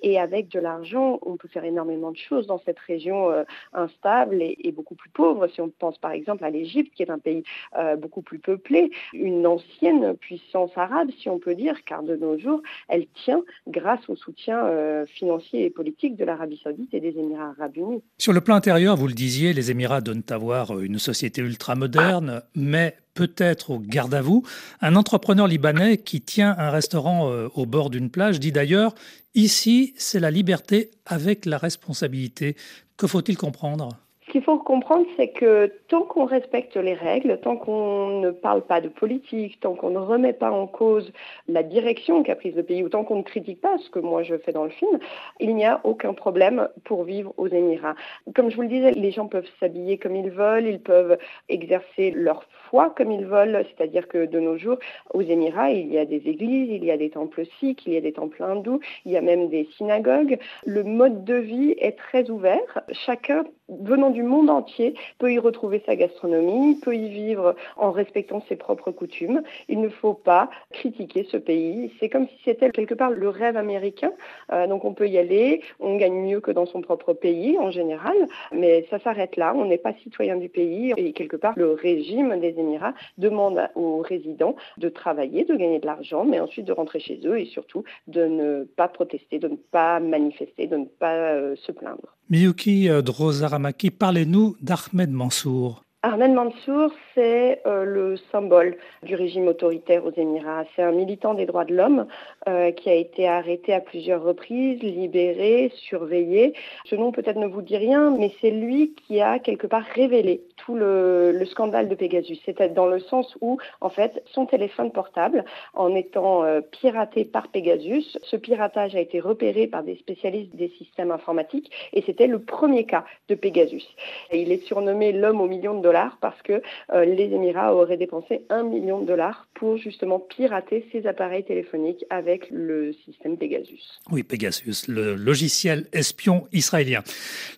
et 0.00 0.18
avec 0.18 0.48
de 0.48 0.60
l'argent, 0.60 1.18
on 1.22 1.36
peut 1.36 1.48
faire 1.48 1.64
énormément 1.64 2.10
de 2.10 2.16
choses 2.16 2.46
dans 2.46 2.60
cette 2.64 2.78
région 2.78 3.30
euh, 3.30 3.44
instable 3.72 4.42
et, 4.42 4.72
beaucoup 4.72 4.94
plus 4.94 5.10
pauvre. 5.10 5.48
Si 5.48 5.60
on 5.60 5.68
pense 5.68 5.98
par 5.98 6.12
exemple 6.12 6.44
à 6.44 6.50
l'Égypte, 6.50 6.94
qui 6.94 7.02
est 7.02 7.10
un 7.10 7.18
pays 7.18 7.42
euh, 7.76 7.96
beaucoup 7.96 8.22
plus 8.22 8.38
peuplé, 8.38 8.90
une 9.12 9.46
ancienne 9.46 10.16
puissance 10.16 10.70
arabe, 10.76 11.10
si 11.18 11.28
on 11.28 11.38
peut 11.38 11.54
dire, 11.54 11.84
car 11.84 12.02
de 12.02 12.16
nos 12.16 12.38
jours, 12.38 12.62
elle 12.88 13.06
tient 13.24 13.42
grâce 13.68 14.08
au 14.08 14.16
soutien 14.16 14.64
euh, 14.66 15.04
financier 15.06 15.64
et 15.64 15.70
politique 15.70 16.16
de 16.16 16.24
l'Arabie 16.24 16.60
saoudite 16.62 16.94
et 16.94 17.00
des 17.00 17.18
Émirats 17.18 17.54
arabes 17.58 17.76
unis. 17.76 18.02
Sur 18.18 18.32
le 18.32 18.40
plan 18.40 18.54
intérieur, 18.54 18.96
vous 18.96 19.08
le 19.08 19.14
disiez, 19.14 19.52
les 19.52 19.70
Émirats 19.70 20.00
donnent 20.00 20.22
avoir 20.30 20.78
une 20.80 20.98
société 20.98 21.42
ultra-moderne, 21.42 22.42
mais 22.54 22.96
peut-être 23.14 23.70
au 23.70 23.78
garde 23.78 24.14
à 24.14 24.22
vous. 24.22 24.42
Un 24.80 24.96
entrepreneur 24.96 25.46
libanais 25.46 25.98
qui 25.98 26.20
tient 26.20 26.54
un 26.58 26.70
restaurant 26.70 27.30
euh, 27.30 27.48
au 27.54 27.66
bord 27.66 27.90
d'une 27.90 28.10
plage 28.10 28.40
dit 28.40 28.52
d'ailleurs 28.52 28.94
Ici, 29.34 29.94
c'est 29.96 30.20
la 30.20 30.30
liberté 30.30 30.90
avec 31.06 31.46
la 31.46 31.56
responsabilité. 31.56 32.56
Que 32.96 33.06
faut-il 33.06 33.36
comprendre? 33.38 34.01
Qu'il 34.32 34.42
faut 34.42 34.58
comprendre, 34.58 35.04
c'est 35.18 35.28
que 35.28 35.70
tant 35.88 36.02
qu'on 36.02 36.24
respecte 36.24 36.76
les 36.78 36.94
règles, 36.94 37.38
tant 37.42 37.58
qu'on 37.58 38.20
ne 38.20 38.30
parle 38.30 38.62
pas 38.62 38.80
de 38.80 38.88
politique, 38.88 39.60
tant 39.60 39.74
qu'on 39.74 39.90
ne 39.90 39.98
remet 39.98 40.32
pas 40.32 40.50
en 40.50 40.66
cause 40.66 41.12
la 41.48 41.62
direction 41.62 42.22
qu'a 42.22 42.34
prise 42.34 42.56
le 42.56 42.62
pays, 42.62 42.82
ou 42.82 42.88
tant 42.88 43.04
qu'on 43.04 43.16
ne 43.16 43.22
critique 43.22 43.60
pas 43.60 43.76
ce 43.76 43.90
que 43.90 43.98
moi 43.98 44.22
je 44.22 44.38
fais 44.38 44.52
dans 44.52 44.64
le 44.64 44.70
film, 44.70 44.98
il 45.38 45.54
n'y 45.54 45.66
a 45.66 45.82
aucun 45.84 46.14
problème 46.14 46.70
pour 46.84 47.04
vivre 47.04 47.34
aux 47.36 47.46
Émirats. 47.46 47.94
Comme 48.34 48.50
je 48.50 48.56
vous 48.56 48.62
le 48.62 48.68
disais, 48.68 48.92
les 48.92 49.10
gens 49.10 49.26
peuvent 49.26 49.48
s'habiller 49.60 49.98
comme 49.98 50.16
ils 50.16 50.30
veulent, 50.30 50.66
ils 50.66 50.80
peuvent 50.80 51.18
exercer 51.50 52.10
leur 52.10 52.44
foi 52.70 52.88
comme 52.96 53.12
ils 53.12 53.26
veulent, 53.26 53.66
c'est-à-dire 53.68 54.08
que 54.08 54.24
de 54.24 54.40
nos 54.40 54.56
jours, 54.56 54.78
aux 55.12 55.20
Émirats, 55.20 55.72
il 55.72 55.92
y 55.92 55.98
a 55.98 56.06
des 56.06 56.22
églises, 56.26 56.70
il 56.70 56.86
y 56.86 56.90
a 56.90 56.96
des 56.96 57.10
temples 57.10 57.44
sikhs, 57.60 57.82
il 57.84 57.92
y 57.92 57.98
a 57.98 58.00
des 58.00 58.14
temples 58.14 58.42
hindous, 58.42 58.80
il 59.04 59.12
y 59.12 59.18
a 59.18 59.20
même 59.20 59.50
des 59.50 59.68
synagogues. 59.76 60.38
Le 60.64 60.84
mode 60.84 61.24
de 61.24 61.34
vie 61.34 61.74
est 61.78 61.98
très 61.98 62.30
ouvert. 62.30 62.80
Chacun 62.92 63.44
venant 63.80 64.10
du 64.10 64.21
monde 64.22 64.50
entier 64.50 64.94
peut 65.18 65.32
y 65.32 65.38
retrouver 65.38 65.82
sa 65.86 65.96
gastronomie, 65.96 66.78
peut 66.80 66.94
y 66.94 67.08
vivre 67.08 67.54
en 67.76 67.90
respectant 67.90 68.42
ses 68.48 68.56
propres 68.56 68.90
coutumes. 68.90 69.42
Il 69.68 69.80
ne 69.80 69.88
faut 69.88 70.14
pas 70.14 70.50
critiquer 70.72 71.24
ce 71.30 71.36
pays. 71.36 71.92
C'est 72.00 72.08
comme 72.08 72.26
si 72.26 72.36
c'était 72.44 72.70
quelque 72.70 72.94
part 72.94 73.10
le 73.10 73.28
rêve 73.28 73.56
américain. 73.56 74.12
Euh, 74.52 74.66
donc 74.66 74.84
on 74.84 74.94
peut 74.94 75.08
y 75.08 75.18
aller, 75.18 75.62
on 75.80 75.96
gagne 75.96 76.14
mieux 76.14 76.40
que 76.40 76.50
dans 76.50 76.66
son 76.66 76.80
propre 76.80 77.12
pays 77.12 77.58
en 77.58 77.70
général, 77.70 78.16
mais 78.52 78.86
ça 78.90 78.98
s'arrête 78.98 79.36
là. 79.36 79.54
On 79.56 79.64
n'est 79.64 79.78
pas 79.78 79.94
citoyen 80.02 80.36
du 80.36 80.48
pays 80.48 80.92
et 80.96 81.12
quelque 81.12 81.36
part 81.36 81.54
le 81.56 81.72
régime 81.72 82.38
des 82.40 82.58
Émirats 82.58 82.94
demande 83.18 83.68
aux 83.74 83.98
résidents 83.98 84.56
de 84.78 84.88
travailler, 84.88 85.44
de 85.44 85.54
gagner 85.56 85.78
de 85.78 85.86
l'argent, 85.86 86.24
mais 86.24 86.40
ensuite 86.40 86.66
de 86.66 86.72
rentrer 86.72 87.00
chez 87.00 87.20
eux 87.24 87.38
et 87.38 87.46
surtout 87.46 87.84
de 88.06 88.24
ne 88.24 88.64
pas 88.64 88.88
protester, 88.88 89.38
de 89.38 89.48
ne 89.48 89.56
pas 89.56 90.00
manifester, 90.00 90.66
de 90.66 90.76
ne 90.76 90.84
pas 90.86 91.14
euh, 91.14 91.56
se 91.56 91.72
plaindre. 91.72 92.16
Miyuki 92.32 92.88
euh, 92.88 93.02
Drozaramaki, 93.02 93.90
parlez-nous 93.90 94.56
d'Ahmed 94.62 95.10
Mansour. 95.10 95.84
Ahmed 96.04 96.32
Mansour, 96.32 96.90
c'est 97.14 97.62
euh, 97.64 97.84
le 97.84 98.16
symbole 98.32 98.76
du 99.04 99.14
régime 99.14 99.46
autoritaire 99.46 100.04
aux 100.04 100.10
Émirats. 100.10 100.64
C'est 100.74 100.82
un 100.82 100.90
militant 100.90 101.32
des 101.32 101.46
droits 101.46 101.64
de 101.64 101.76
l'homme 101.76 102.08
euh, 102.48 102.72
qui 102.72 102.90
a 102.90 102.94
été 102.94 103.28
arrêté 103.28 103.72
à 103.72 103.78
plusieurs 103.78 104.20
reprises, 104.20 104.82
libéré, 104.82 105.70
surveillé. 105.76 106.54
Ce 106.86 106.96
nom 106.96 107.12
peut-être 107.12 107.38
ne 107.38 107.46
vous 107.46 107.62
dit 107.62 107.76
rien, 107.76 108.10
mais 108.10 108.32
c'est 108.40 108.50
lui 108.50 108.96
qui 109.06 109.20
a 109.20 109.38
quelque 109.38 109.68
part 109.68 109.84
révélé 109.94 110.42
tout 110.56 110.74
le, 110.74 111.40
scandale 111.48 111.88
de 111.88 111.94
Pegasus. 111.94 112.40
C'était 112.44 112.68
dans 112.68 112.86
le 112.86 112.98
sens 112.98 113.36
où, 113.40 113.58
en 113.80 113.88
fait, 113.88 114.24
son 114.26 114.46
téléphone 114.46 114.90
portable, 114.90 115.44
en 115.72 115.94
étant 115.94 116.42
euh, 116.42 116.60
piraté 116.62 117.24
par 117.24 117.46
Pegasus, 117.46 118.18
ce 118.24 118.34
piratage 118.34 118.96
a 118.96 119.00
été 119.00 119.20
repéré 119.20 119.68
par 119.68 119.84
des 119.84 119.94
spécialistes 119.96 120.56
des 120.56 120.68
systèmes 120.70 121.12
informatiques 121.12 121.70
et 121.92 122.02
c'était 122.02 122.26
le 122.26 122.40
premier 122.40 122.86
cas 122.86 123.04
de 123.28 123.36
Pegasus. 123.36 123.86
Il 124.32 124.50
est 124.50 124.66
surnommé 124.66 125.12
l'homme 125.12 125.40
au 125.40 125.46
million 125.46 125.74
de 125.74 125.80
dollars 125.80 125.91
parce 126.20 126.40
que 126.42 126.62
euh, 126.92 127.04
les 127.04 127.24
Émirats 127.24 127.74
auraient 127.74 127.96
dépensé 127.96 128.42
un 128.50 128.62
million 128.62 129.00
de 129.00 129.06
dollars 129.06 129.46
pour 129.54 129.76
justement 129.76 130.18
pirater 130.18 130.86
ces 130.92 131.06
appareils 131.06 131.44
téléphoniques 131.44 132.04
avec 132.10 132.48
le 132.50 132.92
système 133.04 133.36
Pegasus. 133.36 134.00
Oui, 134.10 134.22
Pegasus, 134.22 134.88
le 134.88 135.14
logiciel 135.14 135.86
espion 135.92 136.46
israélien. 136.52 137.02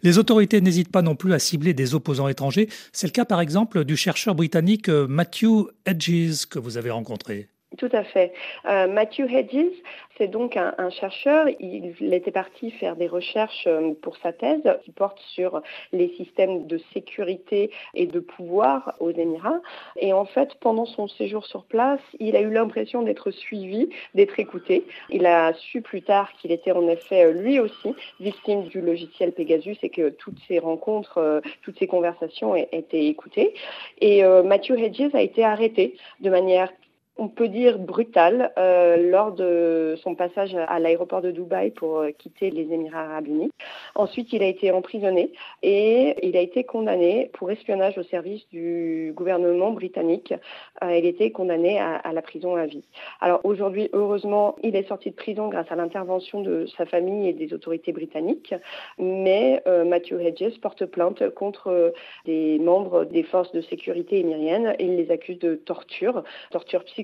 Les 0.03 0.19
autorités 0.19 0.61
n'hésitent 0.61 0.93
pas 0.93 1.03
non 1.03 1.17
plus 1.17 1.33
à 1.33 1.38
cibler 1.38 1.75
des 1.75 1.95
opposants 1.95 2.29
étrangers. 2.29 2.69
C'est 2.93 3.07
le 3.07 3.12
cas 3.12 3.25
par 3.25 3.41
exemple 3.41 3.85
du 3.85 3.97
chercheur 3.97 4.35
britannique 4.35 4.88
euh, 4.88 5.07
Matthew 5.07 5.69
Hedges 5.87 6.47
que 6.47 6.59
vous 6.59 6.76
avez 6.76 6.91
rencontré. 6.91 7.49
Tout 7.78 7.88
à 7.93 8.04
fait. 8.04 8.33
Euh, 8.66 8.87
Matthew 8.87 9.23
Hedges, 9.23 9.73
c'est 10.16 10.28
donc 10.28 10.57
un, 10.57 10.90
chercheur. 10.90 11.47
Il, 11.59 12.14
était 12.14 12.31
parti 12.31 12.71
faire 12.71 12.95
des 12.95 13.09
recherches 13.09 13.64
euh, 13.66 13.95
pour 14.00 14.16
sa 14.19 14.33
thèse 14.33 14.62
qui 14.85 14.93
porte 14.93 15.19
sur 15.35 15.61
les 15.93 16.09
systèmes 16.16 16.66
de 16.66 16.78
sécurité 16.93 17.71
et 17.95 18.07
de 18.07 18.21
pouvoir 18.21 18.95
aux 19.00 19.11
Émirats. 19.11 19.61
Et 19.97 20.12
en 20.12 20.25
fait, 20.25 20.54
pendant 20.61 20.87
son 20.87 21.09
séjour 21.09 21.47
sur 21.47 21.64
place, 21.64 22.00
il 22.21 22.37
a 22.37 22.40
eu 22.40 22.50
l'impression 22.50 23.02
d'être 23.02 23.31
suivi, 23.31 23.88
d'être 24.14 24.38
écouté. 24.38 24.85
Il 25.11 25.26
a 25.26 25.52
su 25.54 25.83
plus 25.83 26.02
tard 26.02 26.33
qu'il 26.35 26.52
était 26.52 26.73
en 26.73 26.87
effet 26.88 27.33
lui 27.33 27.59
aussi 27.59 27.95
victime 28.21 28.64
du 28.64 28.81
logiciel 28.81 29.33
Pegasus 29.33 29.76
et 29.83 29.90
que 29.90 30.11
toutes 30.11 30.38
ces 30.47 30.59
rencontres, 30.59 31.19
euh, 31.19 31.40
toutes 31.62 31.78
ces 31.78 31.87
conversations 31.87 32.54
étaient 32.54 33.07
écoutées. 33.07 33.54
Et 34.00 34.23
Matthew 34.45 34.73
Hedges 34.73 35.14
a 35.14 35.23
été 35.23 35.45
arrêté 35.45 35.97
de 36.21 36.31
manière 36.31 36.71
on 37.16 37.28
peut 37.28 37.49
dire 37.49 37.78
brutal 37.78 38.52
euh, 38.59 39.11
lors 39.11 39.33
de 39.33 39.94
son 40.02 40.16
passage 40.16 40.54
à 40.54 40.78
l'aéroport 40.80 41.23
de 41.23 41.30
Dubaï 41.30 41.71
pour 41.71 41.99
euh, 41.99 42.11
quitter 42.11 42.50
les 42.50 42.73
Émirats 42.73 43.04
arabes 43.04 43.28
unis. 43.28 43.50
Ensuite, 43.94 44.33
il 44.33 44.42
a 44.42 44.47
été 44.47 44.73
emprisonné 44.73 45.33
et 45.62 46.26
il 46.26 46.37
a 46.37 46.40
été 46.40 46.64
condamné 46.64 47.30
pour 47.35 47.52
espionnage 47.52 47.99
au 47.99 48.02
service 48.02 48.47
du 48.49 49.12
gouvernement 49.14 49.71
britannique. 49.71 50.35
Euh, 50.83 50.97
il 50.97 51.06
était 51.06 51.30
condamné 51.30 51.78
à, 51.78 52.12
la 52.12 52.23
prison 52.23 52.56
à 52.56 52.66
vie. 52.66 52.85
Alors 53.21 53.40
aujourd'hui, 53.44 53.90
heureusement, 53.92 54.56
il 54.62 54.75
est 54.75 54.88
sorti 54.88 55.11
de 55.11 55.14
prison 55.14 55.49
grâce 55.49 55.71
à 55.71 55.76
l'intervention 55.76 56.40
de 56.40 56.66
sa 56.76 56.85
famille 56.85 57.28
et 57.28 57.33
des 57.33 57.52
autorités 57.54 57.92
britanniques, 57.92 58.54
mais 58.99 59.62
Matthew 59.66 60.21
Hedges 60.21 60.61
porte 60.61 60.85
plainte 60.87 61.28
contre 61.30 61.92
des 62.25 62.59
membres 62.59 63.04
des 63.04 63.23
forces 63.23 63.52
de 63.52 63.61
sécurité 63.62 64.21
émiriennes 64.21 64.75
et 64.78 64.85
il 64.85 64.97
les 64.97 65.11
accuse 65.11 65.38
de 65.38 65.54
torture, 65.54 66.23
torture 66.50 66.85
psychologique 66.85 67.03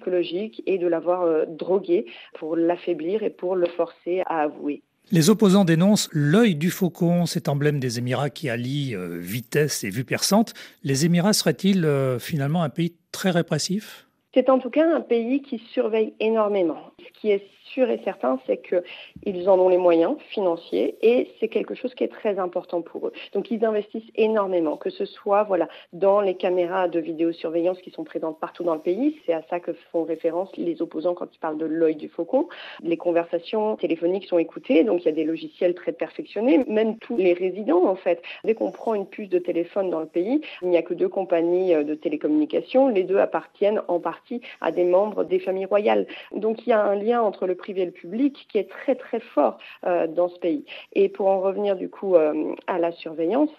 et 0.67 0.79
de 0.79 0.87
l'avoir 0.87 1.23
euh, 1.23 1.45
drogué 1.47 2.07
pour 2.39 2.57
l'affaiblir 2.57 3.23
et 3.23 3.31
pour 3.31 3.57
le 3.57 3.67
forcer 3.67 4.23
à 4.27 4.43
avouer. 4.43 4.83
Les 5.13 5.29
opposants 5.29 5.65
dénoncent 5.65 6.09
l'œil 6.13 6.55
du 6.55 6.71
faucon, 6.71 7.27
cet 7.27 7.49
emblème 7.49 7.81
des 7.81 7.99
Émirats 7.99 8.31
qui 8.31 8.49
allie 8.49 8.95
euh, 8.95 9.19
vitesse 9.19 9.83
et 9.83 9.91
vue 9.91 10.05
perçante. 10.05 10.55
Les 10.85 11.05
Émirats 11.05 11.33
seraient-ils 11.33 11.85
euh, 11.85 12.19
finalement 12.21 12.63
un 12.63 12.69
pays 12.69 12.95
très 13.11 13.31
répressif? 13.31 14.07
C'est 14.33 14.49
en 14.49 14.59
tout 14.59 14.71
cas 14.71 14.87
un 14.87 15.01
pays 15.01 15.43
qui 15.43 15.59
surveille 15.73 16.15
énormément. 16.21 16.79
Ce 16.99 17.21
qui 17.21 17.31
est 17.31 17.45
sûr 17.73 17.91
et 17.91 18.01
certain, 18.05 18.39
c'est 18.47 18.61
qu'ils 18.63 19.49
en 19.49 19.59
ont 19.59 19.69
les 19.69 19.79
moyens 19.79 20.17
financiers 20.29 20.97
et 21.03 21.31
c'est 21.39 21.49
quelque 21.49 21.75
chose 21.75 21.95
qui 21.95 22.05
est 22.05 22.09
très 22.09 22.39
important 22.39 22.83
pour 22.83 23.09
eux. 23.09 23.13
Donc 23.33 23.51
ils 23.51 23.65
investissent 23.65 24.11
énormément, 24.17 24.77
que 24.77 24.91
ce 24.91 25.05
soit 25.05 25.45
voilà, 25.45 25.69
dans 25.93 26.21
les 26.21 26.35
caméras 26.35 26.89
de 26.89 27.01
vidéosurveillance 27.01 27.81
qui 27.81 27.91
sont 27.91 28.05
présentes 28.05 28.39
partout 28.41 28.65
dans 28.65 28.75
le 28.75 28.81
pays. 28.81 29.21
C'est 29.27 29.33
à 29.33 29.43
ça 29.51 29.61
que 29.61 29.73
font 29.93 30.05
référence 30.05 30.51
les 30.57 30.81
opposants 30.83 31.15
quand 31.15 31.29
ils 31.35 31.39
parlent 31.39 31.59
de 31.59 31.67
l'œil 31.67 31.97
du 31.97 32.09
faucon. 32.09 32.49
Les 32.83 32.97
conversations 32.97 33.77
téléphoniques 33.77 34.27
sont 34.27 34.39
écoutées, 34.39 34.85
donc 34.85 35.03
il 35.03 35.07
y 35.07 35.09
a 35.09 35.13
des 35.13 35.25
logiciels 35.25 35.75
très 35.75 35.93
perfectionnés. 35.93 36.65
Même 36.69 36.99
tous 36.99 37.17
les 37.17 37.33
résidents, 37.33 37.85
en 37.85 37.97
fait, 37.97 38.23
dès 38.45 38.55
qu'on 38.55 38.71
prend 38.71 38.95
une 38.95 39.07
puce 39.07 39.29
de 39.29 39.39
téléphone 39.39 39.91
dans 39.91 40.01
le 40.01 40.07
pays, 40.07 40.41
il 40.63 40.69
n'y 40.69 40.77
a 40.77 40.83
que 40.83 40.95
deux 40.95 41.09
compagnies 41.09 41.75
euh, 41.75 41.85
de 41.85 41.95
télécommunications. 41.95 42.89
Les 42.89 43.05
deux 43.05 43.19
appartiennent 43.19 43.83
en 43.89 44.01
partie 44.01 44.20
à 44.61 44.73
des 44.73 44.85
membres 44.85 45.25
des 45.25 45.39
familles 45.39 45.67
royales. 45.67 46.07
Donc 46.35 46.67
il 46.67 46.71
y 46.71 46.73
a 46.73 46.83
un 46.83 46.95
lien 46.95 47.23
entre 47.23 47.47
le 47.47 47.55
privé 47.55 47.83
et 47.83 47.87
le 47.87 47.93
public 47.93 48.47
qui 48.51 48.59
est 48.59 48.69
très 48.69 48.95
très 48.95 49.21
fort 49.21 49.59
euh, 49.87 50.07
dans 50.07 50.29
ce 50.29 50.39
pays. 50.39 50.65
Et 50.93 51.09
pour 51.09 51.29
en 51.29 51.41
revenir 51.41 51.77
du 51.77 51.89
coup 51.89 52.17
euh, 52.17 52.55
à 52.67 52.79
la 52.79 52.93
surveillance, 52.93 53.51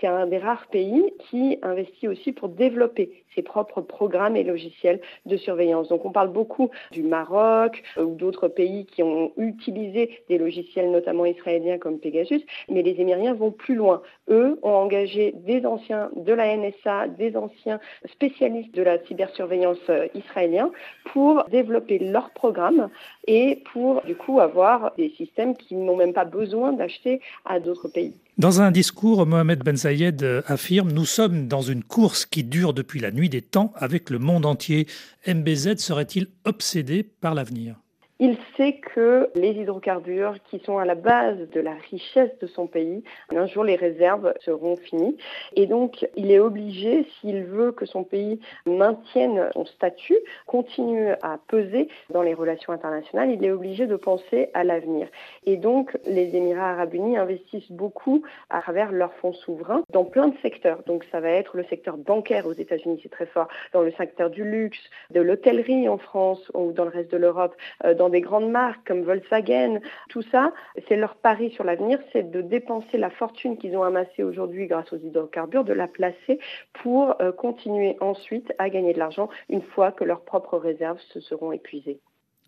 c'est 0.00 0.06
un 0.06 0.26
des 0.26 0.38
rares 0.38 0.66
pays 0.68 1.12
qui 1.30 1.58
investit 1.62 2.08
aussi 2.08 2.32
pour 2.32 2.48
développer 2.48 3.24
ses 3.34 3.42
propres 3.42 3.80
programmes 3.80 4.36
et 4.36 4.44
logiciels 4.44 5.00
de 5.26 5.36
surveillance. 5.36 5.88
Donc 5.88 6.04
on 6.04 6.10
parle 6.10 6.32
beaucoup 6.32 6.70
du 6.92 7.02
Maroc 7.02 7.82
euh, 7.96 8.04
ou 8.04 8.14
d'autres 8.14 8.48
pays 8.48 8.86
qui 8.86 9.02
ont 9.02 9.32
utilisé 9.36 10.20
des 10.28 10.38
logiciels 10.38 10.90
notamment 10.90 11.24
israéliens 11.24 11.78
comme 11.78 11.98
Pegasus, 11.98 12.42
mais 12.68 12.82
les 12.82 13.00
Émiriens 13.00 13.34
vont 13.34 13.50
plus 13.50 13.74
loin. 13.74 14.02
Eux 14.28 14.58
ont 14.62 14.74
engagé 14.74 15.32
des 15.36 15.64
anciens 15.66 16.10
de 16.16 16.32
la 16.32 16.56
NSA, 16.56 17.08
des 17.08 17.36
anciens 17.36 17.80
spécialistes 18.06 18.74
de 18.74 18.82
la 18.82 18.98
cybersurveillance 19.04 19.78
israélien 20.14 20.70
pour 21.12 21.44
développer 21.50 21.98
leurs 21.98 22.30
programmes 22.30 22.88
et 23.26 23.62
pour 23.72 24.02
du 24.02 24.14
coup 24.14 24.40
avoir 24.40 24.92
des 24.96 25.10
systèmes 25.16 25.56
qui 25.56 25.74
n'ont 25.74 25.96
même 25.96 26.12
pas 26.12 26.24
besoin 26.24 26.72
d'acheter 26.72 27.20
à 27.44 27.60
d'autres 27.60 27.88
pays. 27.88 28.14
Dans 28.38 28.60
un 28.60 28.70
discours, 28.70 29.26
Mohamed 29.26 29.64
Ben 29.64 29.76
Zayed 29.76 30.42
affirme 30.46 30.92
Nous 30.92 31.04
sommes 31.04 31.48
dans 31.48 31.62
une 31.62 31.82
course 31.82 32.24
qui 32.24 32.44
dure 32.44 32.72
depuis 32.72 33.00
la 33.00 33.10
nuit 33.10 33.28
des 33.28 33.42
temps 33.42 33.72
avec 33.74 34.10
le 34.10 34.18
monde 34.18 34.46
entier. 34.46 34.86
MBZ 35.26 35.76
serait-il 35.78 36.28
obsédé 36.44 37.02
par 37.02 37.34
l'avenir? 37.34 37.76
Il 38.20 38.36
sait 38.56 38.74
que 38.74 39.30
les 39.34 39.52
hydrocarbures 39.52 40.34
qui 40.50 40.58
sont 40.60 40.78
à 40.78 40.84
la 40.84 40.94
base 40.94 41.38
de 41.50 41.60
la 41.60 41.74
richesse 41.90 42.36
de 42.40 42.46
son 42.46 42.66
pays, 42.66 43.04
un 43.34 43.46
jour 43.46 43.64
les 43.64 43.76
réserves 43.76 44.34
seront 44.40 44.76
finies. 44.76 45.16
Et 45.54 45.66
donc, 45.66 46.06
il 46.16 46.30
est 46.30 46.40
obligé, 46.40 47.06
s'il 47.20 47.44
veut 47.44 47.72
que 47.72 47.86
son 47.86 48.04
pays 48.04 48.40
maintienne 48.66 49.50
son 49.52 49.64
statut, 49.64 50.18
continue 50.46 51.10
à 51.22 51.38
peser 51.46 51.88
dans 52.10 52.22
les 52.22 52.34
relations 52.34 52.72
internationales, 52.72 53.30
il 53.30 53.44
est 53.44 53.50
obligé 53.50 53.86
de 53.86 53.96
penser 53.96 54.50
à 54.54 54.64
l'avenir. 54.64 55.08
Et 55.46 55.56
donc, 55.56 55.96
les 56.06 56.34
Émirats 56.34 56.70
arabes 56.70 56.94
unis 56.94 57.16
investissent 57.16 57.70
beaucoup 57.70 58.22
à 58.50 58.60
travers 58.60 58.92
leurs 58.92 59.14
fonds 59.14 59.32
souverains 59.32 59.82
dans 59.90 60.04
plein 60.04 60.28
de 60.28 60.36
secteurs. 60.42 60.82
Donc, 60.86 61.04
ça 61.12 61.20
va 61.20 61.30
être 61.30 61.56
le 61.56 61.64
secteur 61.64 61.96
bancaire 61.96 62.46
aux 62.46 62.52
États-Unis, 62.52 63.00
c'est 63.02 63.10
très 63.10 63.26
fort, 63.26 63.48
dans 63.72 63.82
le 63.82 63.92
secteur 63.92 64.30
du 64.30 64.44
luxe, 64.44 64.78
de 65.10 65.20
l'hôtellerie 65.20 65.88
en 65.88 65.98
France 65.98 66.50
ou 66.54 66.72
dans 66.72 66.84
le 66.84 66.90
reste 66.90 67.12
de 67.12 67.16
l'Europe, 67.16 67.54
euh, 67.84 67.94
dans 68.08 68.12
des 68.12 68.20
grandes 68.22 68.50
marques 68.50 68.86
comme 68.86 69.02
Volkswagen, 69.02 69.80
tout 70.08 70.22
ça, 70.32 70.52
c'est 70.88 70.96
leur 70.96 71.16
pari 71.16 71.50
sur 71.50 71.64
l'avenir, 71.64 71.98
c'est 72.12 72.30
de 72.30 72.40
dépenser 72.40 72.96
la 72.96 73.10
fortune 73.10 73.58
qu'ils 73.58 73.76
ont 73.76 73.82
amassée 73.82 74.22
aujourd'hui 74.22 74.66
grâce 74.66 74.90
aux 74.94 74.96
hydrocarbures, 74.96 75.64
de 75.64 75.74
la 75.74 75.86
placer 75.86 76.38
pour 76.82 77.20
euh, 77.20 77.32
continuer 77.32 77.96
ensuite 78.00 78.52
à 78.58 78.70
gagner 78.70 78.94
de 78.94 78.98
l'argent 78.98 79.28
une 79.50 79.60
fois 79.60 79.92
que 79.92 80.04
leurs 80.04 80.22
propres 80.22 80.56
réserves 80.56 81.00
se 81.12 81.20
seront 81.20 81.52
épuisées. 81.52 82.00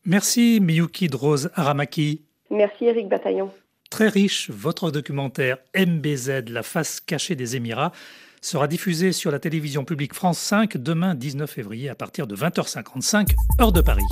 Merci 0.07 0.61
Miyuki 0.62 1.09
Drose 1.09 1.50
Aramaki. 1.55 2.25
Merci 2.49 2.87
Eric 2.87 3.09
Bataillon. 3.09 3.50
Très 3.90 4.09
riche, 4.09 4.49
votre 4.49 4.90
documentaire 4.90 5.59
MBZ, 5.76 6.49
la 6.49 6.62
face 6.62 7.00
cachée 7.00 7.35
des 7.35 7.57
Émirats, 7.57 7.93
sera 8.40 8.67
diffusé 8.67 9.12
sur 9.12 9.31
la 9.31 9.38
télévision 9.38 9.85
publique 9.85 10.14
France 10.14 10.38
5 10.38 10.79
demain 10.79 11.14
19 11.14 11.50
février 11.50 11.90
à 11.90 11.95
partir 11.95 12.26
de 12.26 12.35
20h55, 12.35 13.35
heure 13.61 13.73
de 13.73 13.83
Paris. 13.83 14.05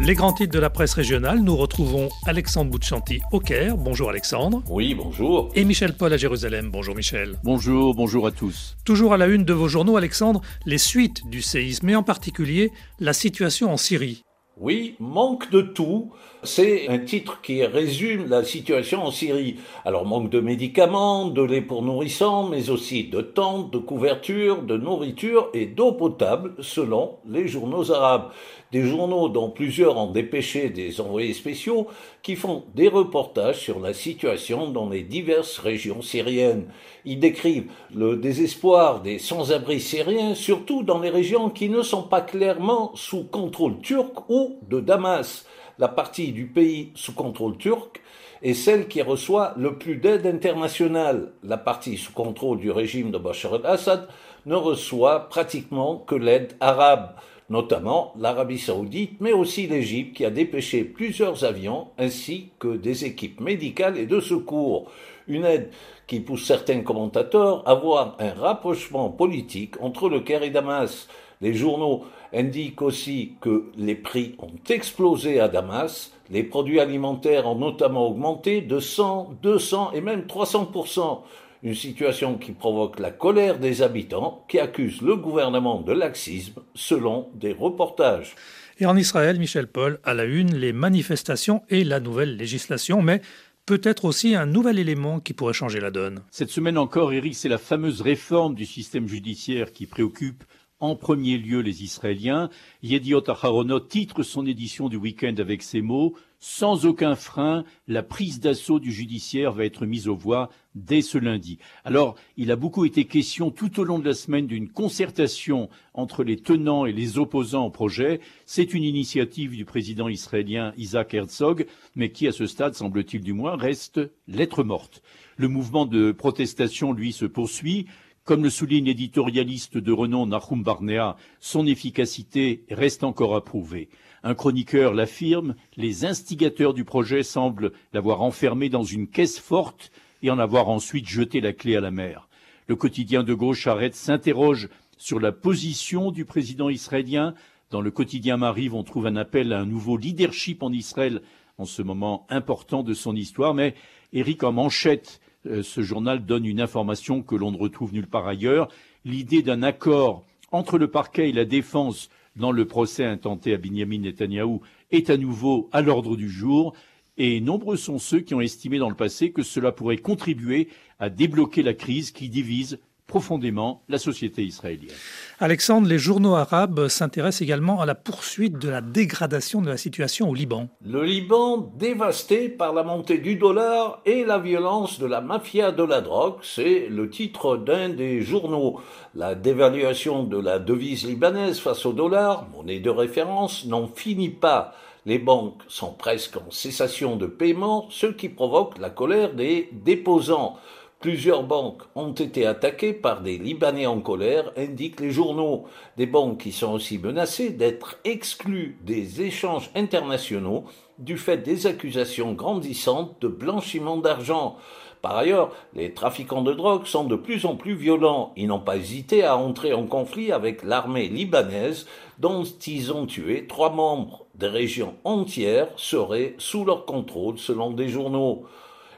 Les 0.00 0.14
grands 0.14 0.32
titres 0.32 0.52
de 0.52 0.60
la 0.60 0.70
presse 0.70 0.94
régionale, 0.94 1.40
nous 1.40 1.56
retrouvons 1.56 2.08
Alexandre 2.24 2.70
Bouchanti 2.70 3.20
au 3.32 3.40
Caire. 3.40 3.76
Bonjour 3.76 4.10
Alexandre. 4.10 4.62
Oui, 4.70 4.94
bonjour. 4.94 5.50
Et 5.56 5.64
Michel 5.64 5.92
Paul 5.92 6.12
à 6.12 6.16
Jérusalem. 6.16 6.70
Bonjour 6.70 6.94
Michel. 6.94 7.34
Bonjour, 7.42 7.96
bonjour 7.96 8.28
à 8.28 8.30
tous. 8.30 8.76
Toujours 8.84 9.12
à 9.12 9.16
la 9.16 9.26
une 9.26 9.44
de 9.44 9.52
vos 9.52 9.66
journaux, 9.66 9.96
Alexandre, 9.96 10.40
les 10.66 10.78
suites 10.78 11.28
du 11.28 11.42
séisme 11.42 11.88
et 11.88 11.96
en 11.96 12.04
particulier 12.04 12.70
la 13.00 13.12
situation 13.12 13.72
en 13.72 13.76
Syrie. 13.76 14.22
Oui, 14.60 14.96
manque 14.98 15.50
de 15.52 15.60
tout. 15.60 16.10
C'est 16.42 16.88
un 16.88 16.98
titre 16.98 17.40
qui 17.42 17.64
résume 17.64 18.28
la 18.28 18.42
situation 18.42 19.04
en 19.04 19.12
Syrie. 19.12 19.56
Alors 19.84 20.04
manque 20.04 20.30
de 20.30 20.40
médicaments, 20.40 21.26
de 21.26 21.42
lait 21.42 21.60
pour 21.60 21.82
nourrissants, 21.82 22.48
mais 22.48 22.68
aussi 22.68 23.04
de 23.04 23.20
tentes, 23.20 23.72
de 23.72 23.78
couvertures, 23.78 24.62
de 24.62 24.76
nourriture 24.76 25.48
et 25.54 25.66
d'eau 25.66 25.92
potable, 25.92 26.54
selon 26.60 27.18
les 27.24 27.46
journaux 27.46 27.92
arabes 27.92 28.32
des 28.72 28.82
journaux 28.82 29.28
dont 29.28 29.50
plusieurs 29.50 29.96
ont 29.96 30.10
dépêché 30.10 30.68
des 30.68 31.00
envoyés 31.00 31.32
spéciaux 31.32 31.86
qui 32.22 32.36
font 32.36 32.64
des 32.74 32.88
reportages 32.88 33.60
sur 33.60 33.80
la 33.80 33.94
situation 33.94 34.70
dans 34.70 34.88
les 34.88 35.02
diverses 35.02 35.58
régions 35.58 36.02
syriennes. 36.02 36.66
Ils 37.04 37.18
décrivent 37.18 37.70
le 37.94 38.16
désespoir 38.16 39.00
des 39.00 39.18
sans-abri 39.18 39.80
syriens, 39.80 40.34
surtout 40.34 40.82
dans 40.82 40.98
les 40.98 41.08
régions 41.08 41.48
qui 41.48 41.68
ne 41.68 41.82
sont 41.82 42.02
pas 42.02 42.20
clairement 42.20 42.92
sous 42.94 43.24
contrôle 43.24 43.80
turc 43.80 44.28
ou 44.28 44.47
de 44.68 44.80
Damas. 44.80 45.46
La 45.78 45.88
partie 45.88 46.32
du 46.32 46.46
pays 46.46 46.92
sous 46.94 47.14
contrôle 47.14 47.56
turc 47.56 48.00
est 48.42 48.54
celle 48.54 48.88
qui 48.88 49.02
reçoit 49.02 49.54
le 49.56 49.76
plus 49.76 49.96
d'aide 49.96 50.26
internationale. 50.26 51.32
La 51.42 51.56
partie 51.56 51.96
sous 51.96 52.12
contrôle 52.12 52.58
du 52.58 52.70
régime 52.70 53.10
de 53.10 53.18
Bachar 53.18 53.56
el-Assad 53.56 54.08
ne 54.46 54.54
reçoit 54.54 55.28
pratiquement 55.28 55.98
que 55.98 56.14
l'aide 56.14 56.56
arabe 56.60 57.14
notamment 57.50 58.12
l'Arabie 58.18 58.58
saoudite, 58.58 59.20
mais 59.20 59.32
aussi 59.32 59.66
l'Égypte 59.66 60.16
qui 60.16 60.24
a 60.24 60.30
dépêché 60.30 60.84
plusieurs 60.84 61.44
avions 61.44 61.88
ainsi 61.98 62.50
que 62.58 62.76
des 62.76 63.04
équipes 63.04 63.40
médicales 63.40 63.96
et 63.96 64.06
de 64.06 64.20
secours. 64.20 64.90
Une 65.26 65.44
aide 65.44 65.70
qui 66.06 66.20
pousse 66.20 66.46
certains 66.46 66.80
commentateurs 66.80 67.66
à 67.66 67.74
voir 67.74 68.16
un 68.18 68.32
rapprochement 68.32 69.10
politique 69.10 69.80
entre 69.80 70.08
le 70.08 70.20
Caire 70.20 70.42
et 70.42 70.50
Damas. 70.50 71.08
Les 71.40 71.54
journaux 71.54 72.04
indiquent 72.32 72.82
aussi 72.82 73.34
que 73.40 73.70
les 73.76 73.94
prix 73.94 74.34
ont 74.38 74.52
explosé 74.68 75.40
à 75.40 75.48
Damas, 75.48 76.12
les 76.30 76.42
produits 76.42 76.80
alimentaires 76.80 77.46
ont 77.46 77.54
notamment 77.54 78.06
augmenté 78.06 78.60
de 78.60 78.80
100, 78.80 79.38
200 79.42 79.92
et 79.92 80.00
même 80.00 80.22
300% 80.22 81.20
une 81.62 81.74
situation 81.74 82.38
qui 82.38 82.52
provoque 82.52 83.00
la 83.00 83.10
colère 83.10 83.58
des 83.58 83.82
habitants 83.82 84.44
qui 84.48 84.58
accusent 84.58 85.02
le 85.02 85.16
gouvernement 85.16 85.80
de 85.80 85.92
laxisme 85.92 86.62
selon 86.74 87.28
des 87.34 87.52
reportages. 87.52 88.36
Et 88.78 88.86
en 88.86 88.96
Israël, 88.96 89.38
Michel 89.38 89.66
Paul, 89.66 89.98
à 90.04 90.14
la 90.14 90.24
une, 90.24 90.54
les 90.54 90.72
manifestations 90.72 91.62
et 91.68 91.82
la 91.82 91.98
nouvelle 91.98 92.36
législation, 92.36 93.02
mais 93.02 93.20
peut-être 93.66 94.04
aussi 94.04 94.36
un 94.36 94.46
nouvel 94.46 94.78
élément 94.78 95.18
qui 95.18 95.34
pourrait 95.34 95.52
changer 95.52 95.80
la 95.80 95.90
donne. 95.90 96.22
Cette 96.30 96.50
semaine 96.50 96.78
encore, 96.78 97.12
Eric, 97.12 97.34
c'est 97.34 97.48
la 97.48 97.58
fameuse 97.58 98.00
réforme 98.00 98.54
du 98.54 98.64
système 98.64 99.08
judiciaire 99.08 99.72
qui 99.72 99.86
préoccupe 99.86 100.44
en 100.80 100.94
premier 100.94 101.38
lieu 101.38 101.60
les 101.60 101.82
Israéliens. 101.82 102.50
Yediot 102.82 103.28
Aharonot 103.28 103.80
titre 103.80 104.22
son 104.22 104.46
édition 104.46 104.88
du 104.88 104.96
week-end 104.96 105.34
avec 105.38 105.62
ces 105.62 105.80
mots 105.80 106.14
Sans 106.40 106.86
aucun 106.86 107.16
frein, 107.16 107.64
la 107.88 108.02
prise 108.02 108.38
d'assaut 108.38 108.78
du 108.78 108.92
judiciaire 108.92 109.52
va 109.52 109.64
être 109.64 109.86
mise 109.86 110.06
aux 110.06 110.14
voix 110.14 110.50
dès 110.76 111.02
ce 111.02 111.18
lundi. 111.18 111.58
Alors, 111.84 112.14
il 112.36 112.52
a 112.52 112.56
beaucoup 112.56 112.84
été 112.84 113.04
question 113.06 113.50
tout 113.50 113.80
au 113.80 113.84
long 113.84 113.98
de 113.98 114.06
la 114.06 114.14
semaine 114.14 114.46
d'une 114.46 114.68
concertation 114.68 115.68
entre 115.94 116.22
les 116.22 116.36
tenants 116.36 116.86
et 116.86 116.92
les 116.92 117.18
opposants 117.18 117.66
au 117.66 117.70
projet. 117.70 118.20
C'est 118.46 118.74
une 118.74 118.84
initiative 118.84 119.56
du 119.56 119.64
président 119.64 120.08
israélien 120.08 120.72
Isaac 120.76 121.14
Herzog, 121.14 121.66
mais 121.96 122.12
qui, 122.12 122.28
à 122.28 122.32
ce 122.32 122.46
stade, 122.46 122.74
semble-t-il 122.74 123.22
du 123.22 123.32
moins, 123.32 123.56
reste 123.56 124.00
lettre 124.28 124.62
morte. 124.62 125.02
Le 125.36 125.48
mouvement 125.48 125.86
de 125.86 126.12
protestation, 126.12 126.92
lui, 126.92 127.12
se 127.12 127.24
poursuit. 127.24 127.86
Comme 128.28 128.44
le 128.44 128.50
souligne 128.50 128.84
l'éditorialiste 128.84 129.78
de 129.78 129.90
renom 129.90 130.26
Nahum 130.26 130.62
Barnea, 130.62 131.16
son 131.40 131.66
efficacité 131.66 132.62
reste 132.70 133.02
encore 133.02 133.34
à 133.34 133.42
prouver. 133.42 133.88
Un 134.22 134.34
chroniqueur 134.34 134.92
l'affirme, 134.92 135.54
les 135.78 136.04
instigateurs 136.04 136.74
du 136.74 136.84
projet 136.84 137.22
semblent 137.22 137.72
l'avoir 137.94 138.20
enfermé 138.20 138.68
dans 138.68 138.82
une 138.82 139.08
caisse 139.08 139.38
forte 139.38 139.90
et 140.22 140.30
en 140.30 140.38
avoir 140.38 140.68
ensuite 140.68 141.08
jeté 141.08 141.40
la 141.40 141.54
clé 141.54 141.74
à 141.74 141.80
la 141.80 141.90
mer. 141.90 142.28
Le 142.66 142.76
quotidien 142.76 143.22
de 143.22 143.32
gauche 143.32 143.66
arrête 143.66 143.94
s'interroge 143.94 144.68
sur 144.98 145.20
la 145.20 145.32
position 145.32 146.10
du 146.10 146.26
président 146.26 146.68
israélien. 146.68 147.32
Dans 147.70 147.80
le 147.80 147.90
quotidien 147.90 148.36
Mariv, 148.36 148.74
on 148.74 148.84
trouve 148.84 149.06
un 149.06 149.16
appel 149.16 149.54
à 149.54 149.60
un 149.60 149.64
nouveau 149.64 149.96
leadership 149.96 150.62
en 150.62 150.70
Israël 150.70 151.22
en 151.56 151.64
ce 151.64 151.80
moment 151.80 152.26
important 152.28 152.82
de 152.82 152.92
son 152.92 153.16
histoire, 153.16 153.54
mais 153.54 153.74
Eric 154.12 154.44
en 154.44 154.52
manchette 154.52 155.18
ce 155.62 155.80
journal 155.82 156.24
donne 156.24 156.46
une 156.46 156.60
information 156.60 157.22
que 157.22 157.34
l'on 157.34 157.52
ne 157.52 157.58
retrouve 157.58 157.92
nulle 157.92 158.06
part 158.06 158.26
ailleurs, 158.26 158.68
l'idée 159.04 159.42
d'un 159.42 159.62
accord 159.62 160.24
entre 160.50 160.78
le 160.78 160.88
parquet 160.88 161.28
et 161.28 161.32
la 161.32 161.44
défense 161.44 162.10
dans 162.36 162.52
le 162.52 162.66
procès 162.66 163.04
intenté 163.04 163.52
à 163.52 163.58
Benjamin 163.58 163.98
Netanyahou 163.98 164.60
est 164.90 165.10
à 165.10 165.16
nouveau 165.16 165.68
à 165.72 165.82
l'ordre 165.82 166.16
du 166.16 166.28
jour, 166.28 166.74
et 167.16 167.40
nombreux 167.40 167.76
sont 167.76 167.98
ceux 167.98 168.20
qui 168.20 168.34
ont 168.34 168.40
estimé 168.40 168.78
dans 168.78 168.88
le 168.88 168.94
passé 168.94 169.32
que 169.32 169.42
cela 169.42 169.72
pourrait 169.72 169.98
contribuer 169.98 170.68
à 171.00 171.10
débloquer 171.10 171.62
la 171.62 171.74
crise 171.74 172.12
qui 172.12 172.28
divise 172.28 172.78
profondément 173.08 173.82
la 173.88 173.98
société 173.98 174.44
israélienne. 174.44 174.94
Alexandre, 175.40 175.88
les 175.88 175.98
journaux 175.98 176.36
arabes 176.36 176.88
s'intéressent 176.88 177.42
également 177.42 177.80
à 177.80 177.86
la 177.86 177.94
poursuite 177.94 178.58
de 178.58 178.68
la 178.68 178.82
dégradation 178.82 179.62
de 179.62 179.68
la 179.68 179.78
situation 179.78 180.28
au 180.28 180.34
Liban. 180.34 180.68
Le 180.84 181.02
Liban 181.02 181.72
dévasté 181.76 182.50
par 182.50 182.74
la 182.74 182.84
montée 182.84 183.18
du 183.18 183.36
dollar 183.36 184.02
et 184.04 184.24
la 184.24 184.38
violence 184.38 185.00
de 185.00 185.06
la 185.06 185.22
mafia 185.22 185.72
de 185.72 185.82
la 185.82 186.02
drogue, 186.02 186.36
c'est 186.42 186.86
le 186.90 187.08
titre 187.08 187.56
d'un 187.56 187.88
des 187.88 188.20
journaux. 188.20 188.80
La 189.14 189.34
dévaluation 189.34 190.24
de 190.24 190.38
la 190.38 190.58
devise 190.58 191.06
libanaise 191.06 191.58
face 191.58 191.86
au 191.86 191.94
dollar, 191.94 192.46
monnaie 192.54 192.78
de 192.78 192.90
référence, 192.90 193.64
n'en 193.64 193.88
finit 193.88 194.28
pas. 194.28 194.74
Les 195.06 195.18
banques 195.18 195.62
sont 195.68 195.92
presque 195.92 196.36
en 196.36 196.50
cessation 196.50 197.16
de 197.16 197.24
paiement, 197.24 197.86
ce 197.88 198.06
qui 198.06 198.28
provoque 198.28 198.76
la 198.76 198.90
colère 198.90 199.32
des 199.32 199.70
déposants. 199.72 200.58
Plusieurs 201.00 201.44
banques 201.44 201.82
ont 201.94 202.12
été 202.12 202.44
attaquées 202.44 202.92
par 202.92 203.20
des 203.22 203.38
Libanais 203.38 203.86
en 203.86 204.00
colère, 204.00 204.50
indiquent 204.56 204.98
les 204.98 205.12
journaux. 205.12 205.66
Des 205.96 206.06
banques 206.06 206.38
qui 206.38 206.50
sont 206.50 206.72
aussi 206.72 206.98
menacées 206.98 207.50
d'être 207.50 208.00
exclues 208.04 208.76
des 208.82 209.22
échanges 209.22 209.70
internationaux 209.76 210.64
du 210.98 211.16
fait 211.16 211.36
des 211.36 211.68
accusations 211.68 212.32
grandissantes 212.32 213.14
de 213.20 213.28
blanchiment 213.28 213.98
d'argent. 213.98 214.56
Par 215.00 215.16
ailleurs, 215.16 215.52
les 215.72 215.94
trafiquants 215.94 216.42
de 216.42 216.52
drogue 216.52 216.86
sont 216.86 217.04
de 217.04 217.14
plus 217.14 217.46
en 217.46 217.54
plus 217.54 217.76
violents. 217.76 218.32
Ils 218.36 218.48
n'ont 218.48 218.58
pas 218.58 218.76
hésité 218.76 219.22
à 219.22 219.36
entrer 219.36 219.72
en 219.72 219.86
conflit 219.86 220.32
avec 220.32 220.64
l'armée 220.64 221.06
libanaise, 221.06 221.86
dont 222.18 222.42
ils 222.42 222.92
ont 222.92 223.06
tué 223.06 223.46
trois 223.46 223.70
membres. 223.70 224.26
Des 224.34 224.48
régions 224.48 224.94
entières 225.04 225.68
seraient 225.76 226.34
sous 226.38 226.64
leur 226.64 226.86
contrôle, 226.86 227.38
selon 227.38 227.70
des 227.70 227.88
journaux. 227.88 228.46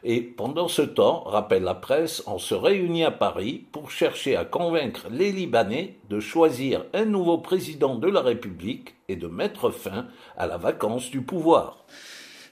Et 0.03 0.23
pendant 0.23 0.69
ce 0.69 0.83
temps, 0.83 1.25
rappelle 1.25 1.63
la 1.63 1.75
presse, 1.75 2.23
on 2.27 2.39
se 2.39 2.55
réunit 2.55 3.05
à 3.05 3.11
Paris 3.11 3.67
pour 3.71 3.91
chercher 3.91 4.35
à 4.35 4.47
convaincre 4.47 5.09
les 5.11 5.31
Libanais 5.31 5.99
de 6.09 6.21
choisir 6.21 6.85
un 6.95 7.05
nouveau 7.05 7.39
président 7.39 7.97
de 7.97 8.09
la 8.09 8.23
République 8.23 8.95
et 9.09 9.17
de 9.17 9.27
mettre 9.27 9.71
fin 9.71 10.07
à 10.39 10.47
la 10.47 10.57
vacance 10.57 11.11
du 11.11 11.21
pouvoir. 11.21 11.85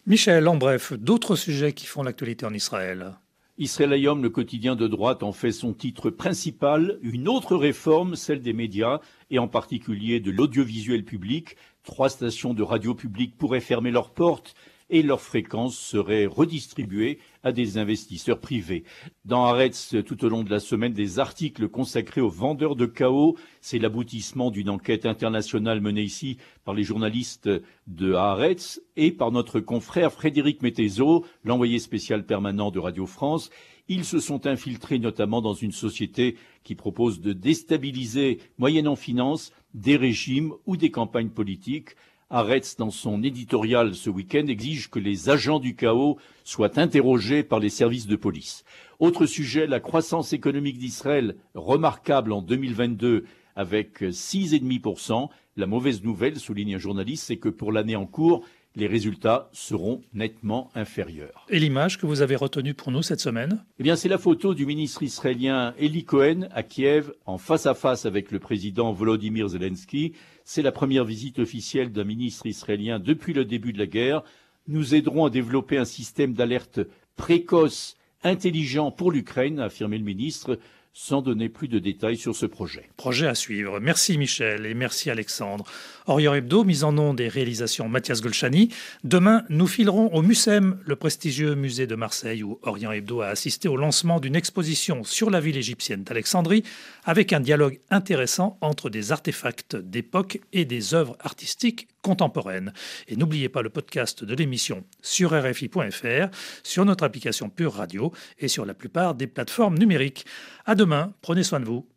Michel, 0.07 0.47
en 0.47 0.57
bref, 0.57 0.93
d'autres 0.93 1.37
sujets 1.37 1.73
qui 1.73 1.87
font 1.87 2.03
l'actualité 2.03 2.45
en 2.45 2.53
Israël. 2.53 3.15
Israël 3.57 3.93
Ayom, 3.93 4.23
le 4.23 4.31
quotidien 4.31 4.77
de 4.77 4.87
droite, 4.87 5.23
en 5.23 5.33
fait 5.33 5.51
son 5.51 5.73
titre 5.73 6.11
principal. 6.11 6.99
Une 7.03 7.29
autre 7.29 7.57
réforme, 7.57 8.15
celle 8.15 8.41
des 8.41 8.53
médias, 8.53 9.01
et 9.31 9.39
en 9.39 9.49
particulier 9.49 10.21
de 10.21 10.31
l'audiovisuel 10.31 11.05
public. 11.05 11.57
Trois 11.83 12.09
stations 12.09 12.55
de 12.55 12.63
radio 12.63 12.95
publique 12.95 13.37
pourraient 13.37 13.61
fermer 13.61 13.91
leurs 13.91 14.11
portes 14.11 14.55
et 14.91 15.03
leurs 15.03 15.21
fréquences 15.21 15.77
seraient 15.77 16.27
redistribuées 16.27 17.19
à 17.43 17.53
des 17.53 17.79
investisseurs 17.79 18.41
privés. 18.41 18.85
Dans 19.25 19.45
Haaretz, 19.45 19.95
tout 20.07 20.25
au 20.25 20.29
long 20.29 20.43
de 20.43 20.51
la 20.51 20.61
semaine, 20.61 20.93
des 20.93 21.19
articles 21.19 21.69
consacrés 21.69 22.21
aux 22.21 22.29
vendeurs 22.29 22.77
de 22.77 22.87
chaos. 22.87 23.37
C'est 23.61 23.79
l'aboutissement 23.79 24.51
d'une 24.51 24.71
enquête 24.71 25.07
internationale 25.07 25.81
menée 25.81 26.03
ici 26.03 26.39
par 26.65 26.75
les 26.75 26.83
journalistes 26.83 27.51
de 27.87 28.13
Haaretz 28.15 28.81
et 28.97 29.13
par 29.13 29.31
notre 29.31 29.61
confrère 29.61 30.13
Frédéric 30.13 30.63
Mettezo, 30.63 31.25
l'envoyé 31.45 31.79
spécial 31.79 32.25
permanent 32.25 32.71
de 32.71 32.79
Radio 32.79 33.07
France. 33.07 33.51
Ils 33.89 34.05
se 34.05 34.21
sont 34.21 34.47
infiltrés 34.47 34.99
notamment 34.99 35.41
dans 35.41 35.55
une 35.55 35.73
société 35.73 36.37
qui 36.63 36.75
propose 36.75 37.21
de 37.21 37.33
déstabiliser, 37.33 38.39
moyennant 38.59 38.97
finance, 38.97 39.53
des 39.73 39.97
régimes 39.97 40.53
ou 40.67 40.77
des 40.77 40.91
campagnes 40.91 41.31
politiques 41.31 41.95
Aretz, 42.31 42.77
dans 42.77 42.91
son 42.91 43.23
éditorial 43.23 43.95
ce 43.95 44.11
week-end, 44.11 44.47
exige 44.49 44.91
que 44.91 44.99
les 44.99 45.31
agents 45.31 45.61
du 45.61 45.75
chaos 45.75 46.19
soient 46.45 46.79
interrogés 46.79 47.43
par 47.43 47.59
les 47.59 47.71
services 47.71 48.07
de 48.07 48.17
police. 48.17 48.65
Autre 48.99 49.25
sujet, 49.25 49.67
la 49.67 49.81
croissance 49.81 50.35
économique 50.35 50.77
d'Israël, 50.77 51.37
remarquable 51.55 52.33
en 52.33 52.43
2022 52.43 53.25
avec 53.57 54.03
6,5%. 54.03 55.31
La 55.57 55.67
mauvaise 55.67 56.03
nouvelle, 56.03 56.39
souligne 56.39 56.75
un 56.75 56.79
journaliste, 56.79 57.25
c'est 57.25 57.39
que 57.39 57.49
pour 57.49 57.73
l'année 57.73 57.97
en 57.97 58.07
cours, 58.07 58.45
les 58.79 58.87
résultats 58.87 59.51
seront 59.53 60.01
nettement 60.15 60.71
inférieurs. 60.75 61.45
Et 61.51 61.59
l'image 61.59 61.99
que 61.99 62.07
vous 62.07 62.23
avez 62.23 62.37
retenue 62.37 62.75
pour 62.75 62.93
nous 62.93 63.03
cette 63.03 63.21
semaine? 63.21 63.65
Eh 63.81 63.83
bien, 63.83 63.97
c'est 63.97 64.09
la 64.09 64.19
photo 64.19 64.55
du 64.55 64.67
ministre 64.67 65.03
israélien 65.03 65.75
Eli 65.79 66.05
Cohen 66.05 66.49
à 66.53 66.63
Kiev, 66.63 67.13
en 67.27 67.39
face 67.39 67.67
à 67.67 67.75
face 67.75 68.07
avec 68.07 68.31
le 68.31 68.39
président 68.39 68.93
Volodymyr 68.93 69.49
Zelensky. 69.49 70.13
C'est 70.45 70.63
la 70.63 70.73
première 70.73 71.05
visite 71.05 71.41
officielle 71.41 71.93
d'un 71.93 72.05
ministre 72.05 72.47
israélien 72.47 73.01
depuis 73.01 73.33
le 73.33 73.45
début 73.45 73.73
de 73.73 73.79
la 73.79 73.87
guerre. 73.87 74.23
Nous 74.69 74.95
aiderons 74.95 75.25
à 75.25 75.31
développer 75.31 75.77
un 75.77 75.85
système 75.85 76.33
d'alerte 76.33 76.81
précoce, 77.17 77.97
intelligent 78.23 78.93
pour 78.93 79.11
l'Ukraine, 79.11 79.59
a 79.59 79.65
affirmé 79.65 79.99
le 79.99 80.05
ministre 80.05 80.59
sans 81.01 81.23
donner 81.23 81.49
plus 81.49 81.69
de 81.69 81.79
détails 81.79 82.17
sur 82.17 82.35
ce 82.35 82.45
projet. 82.45 82.91
Projet 82.97 83.29
à 83.29 83.37
suivre. 83.37 83.79
Merci 83.79 84.19
Michel 84.19 84.67
et 84.67 84.75
merci 84.75 85.11
Alexandre. 85.11 85.65
Orient 86.09 86.35
Hebdo, 86.35 86.65
mise 86.65 86.83
en 86.83 86.91
nom 86.91 87.15
des 87.15 87.29
réalisations 87.29 87.89
Mathias 87.89 88.21
Golchani. 88.21 88.71
Demain, 89.05 89.45
nous 89.49 89.69
filerons 89.69 90.13
au 90.13 90.23
MUSEM, 90.23 90.81
le 90.85 90.97
prestigieux 90.97 91.55
musée 91.55 91.87
de 91.87 91.95
Marseille, 91.95 92.43
où 92.43 92.59
Orient 92.63 92.91
Hebdo 92.91 93.21
a 93.21 93.29
assisté 93.29 93.69
au 93.69 93.77
lancement 93.77 94.19
d'une 94.19 94.35
exposition 94.35 95.05
sur 95.05 95.31
la 95.31 95.39
ville 95.39 95.57
égyptienne 95.57 96.03
d'Alexandrie, 96.03 96.65
avec 97.05 97.33
un 97.33 97.41
dialogue 97.41 97.79
intéressant 97.91 98.59
entre 98.61 98.91
des 98.91 99.13
artefacts 99.13 99.77
d'époque 99.77 100.41
et 100.53 100.65
des 100.65 100.95
œuvres 100.95 101.17
artistiques 101.21 101.87
contemporaines. 102.03 102.73
Et 103.07 103.17
n'oubliez 103.17 103.49
pas 103.49 103.63
le 103.63 103.71
podcast 103.71 104.25
de 104.25 104.35
l'émission 104.35 104.85
sur 105.03 105.31
RFI.fr, 105.31 106.29
sur 106.63 106.85
notre 106.85 107.05
application 107.05 107.51
Pure 107.51 107.75
Radio 107.75 108.13
et 108.39 108.49
sur 108.49 108.65
la 108.65 108.75
plupart 108.75 109.15
des 109.15 109.27
plateformes 109.27 109.79
numériques. 109.79 110.27
À 110.65 110.75
demain, 110.75 111.15
prenez 111.23 111.43
soin 111.43 111.61
de 111.61 111.67
vous. 111.67 111.89